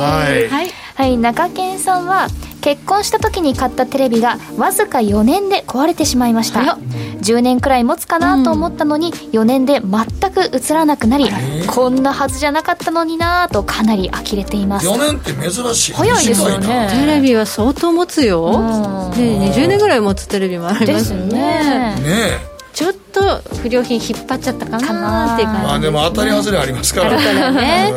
[0.00, 2.28] はい、はい、はい、中堅さんは
[2.62, 6.78] 結婚した時に買ったテレビがわずか4年で壊れてしまいました。
[7.20, 11.28] 10年くらい持つかなと思ったのに、4年で全く映らなくなり、
[11.66, 14.88] こんなはずじゃなかったのになとかなり呆れています。
[14.88, 15.92] 4年って珍しい。
[15.92, 16.88] 早いですよね。
[16.90, 21.36] テレビは相当持つよ、ね、20年ぐらい持つテレビもありますよね。
[21.36, 27.52] ねちょっと不良品引っ張っちゃったかなっていう感じ、ね、まあでも当たり外れありますから。
[27.52, 27.92] ね。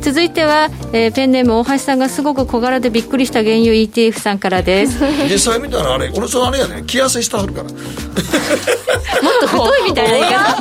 [0.00, 5.00] 続いては、えー、ペンネーム大橋さんがすごく小柄でびっくりした原油 ETF さんからです。
[5.30, 6.84] 実際見たらあれ俺それあれやね。
[6.86, 7.70] 気痩せしてはるから。
[7.70, 7.76] もっ
[9.40, 10.53] と太いみたいな余計な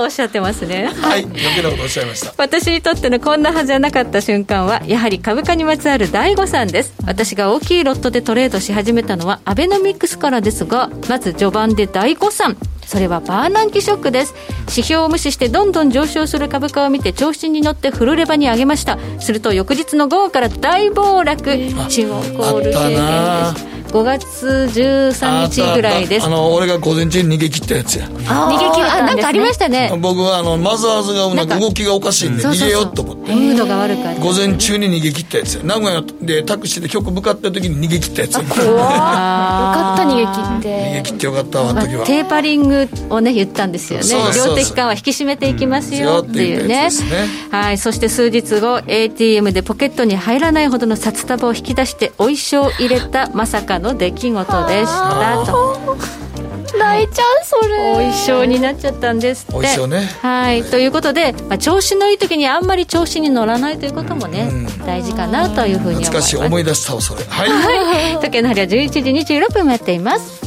[0.00, 0.86] とをおっしゃってますね。
[0.86, 2.32] はい余計なことおっしゃいました。
[2.36, 6.94] 私にとってのこんなはずじゃなかった瞬間はやはり株価にまつわる第5さんです。
[7.06, 12.56] 私が大きいロットでトレードし始めたのはアベノミクスからですがまず序盤で第5さん。
[12.86, 14.34] それはバーナンキショックです。
[14.62, 18.98] 指標を無視してどんどん上昇する株価を見て調子に乗ってフルレバに上げました。
[19.20, 21.44] すると翌日の午後から大暴落。
[21.88, 22.96] 中央コール制限
[23.54, 26.26] です5月13日ぐらいです。
[26.26, 28.06] あの俺が午前中に逃げ切ったやつや。
[28.06, 29.92] 逃げ切ったなんかありましたね。
[30.00, 33.34] 僕はあのマザーズがなんか動きがおかしいんで逃げようと思って。
[33.34, 34.20] ムードが悪かった。
[34.20, 35.64] 午前中に逃げ切ったやつや。
[35.64, 38.42] 名古屋でタクシーで局向かった時に逃げ切ったやつや。
[38.42, 40.90] よかった逃げ切って。
[40.90, 42.06] 逃げ切ってよかったあの時は。
[42.06, 44.06] テーパリングをね言ったんですよね。
[44.36, 46.90] 量的緩和引き締めていきますよっていうね。
[47.50, 47.78] はい。
[47.78, 55.96] そして数日後 ATM でポケットに入らないほどの札束を引き出してお衣装を入れたまさかの出来事でしたと
[56.78, 57.90] 泣いちゃうそれ。
[57.90, 59.52] お衣装になっちゃったんですって。
[59.52, 60.06] お衣装ね。
[60.22, 60.62] はい。
[60.62, 66.10] ということで、まあ、調子のいい時にあんまり調子に乗らないということもね、うん、大事かなというふうに思います。
[66.10, 67.24] 懐かしい思い出したそれ。
[67.24, 70.40] はい、はい、時計の針は11時26分もやっています。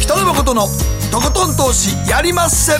[0.00, 0.66] 北野誠の
[1.10, 2.72] とことん投資やりまっせ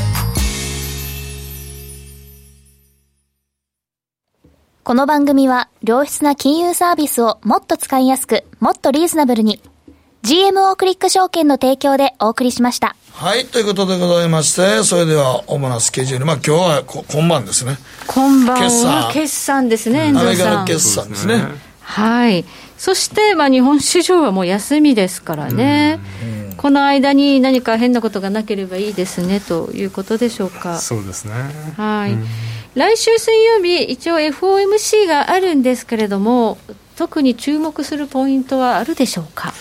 [4.85, 9.62] この番組は良質な金融サービスをもっと使いやすく、もっとリーズナブルに
[10.24, 12.97] GMO クリック証券の提供でお送りしました。
[13.12, 17.76] はい、ということでございまして、それでは主なスケジュール、まあ今日は今晩ですね。
[18.09, 21.45] 今晩は決算ですね、アメリカの決算ですね。
[21.83, 22.45] はい。
[22.85, 26.01] そして、まあ日本市場はもう休みですからね。
[26.57, 30.78] この間に何か変なことがなければいいですねということでしょうか。
[30.78, 31.33] そうですね。
[31.76, 32.18] はい。
[32.74, 36.59] 来週水曜日、一応 FOMC があるんですけれども、
[36.97, 39.55] 特に注目するポイントはあるでしょうか？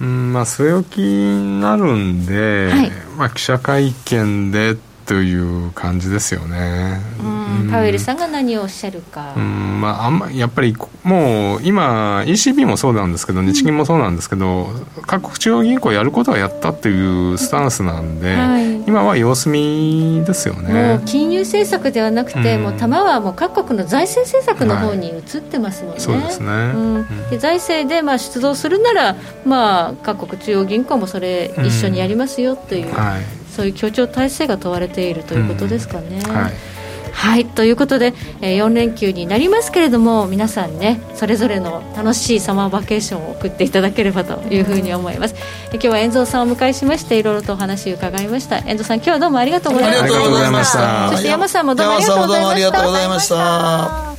[0.00, 4.76] うんまあ、据え置きになるんで、はい、まあ、記者会見で
[5.06, 7.00] という感じですよね。
[7.20, 9.34] うん、パウエルさんが何をおっしゃるか。
[9.36, 21.00] うん、まあ、あんまやっぱりもう今 ECB もそうなんですけど日銀もそうなんですけど、うん、各国中央銀行やることはやったっていうスタンスなんで、はい、今は様子見ですよね。
[21.04, 25.96] 金融政策ではなくて、うん、もう球はもう各国の財政政策の方に移ってますもんね。
[25.96, 26.46] はい、そうですね。
[26.48, 32.94] うん、で財政でまあ出動するなら、まあ各国中央銀行もそれ一緒にやりますよという。
[32.94, 36.20] はいそういう協調体制が問われているということですかね。
[36.22, 36.74] はい。
[37.14, 45.36] はい、ということで、えー、4連休になりますけれども皆さんねそれぞれの楽しいサマーバケーションを送っていただければというふうに思います、
[45.72, 48.58] 今日は遠藤さんをお迎えしましていろいろとお話を伺いました。
[48.58, 50.04] 遠藤さん今日はどうもありがとうございました。
[50.04, 51.10] ありがとうございました。
[51.10, 51.98] そして山さんもどうもあ
[52.54, 54.13] りがとうございました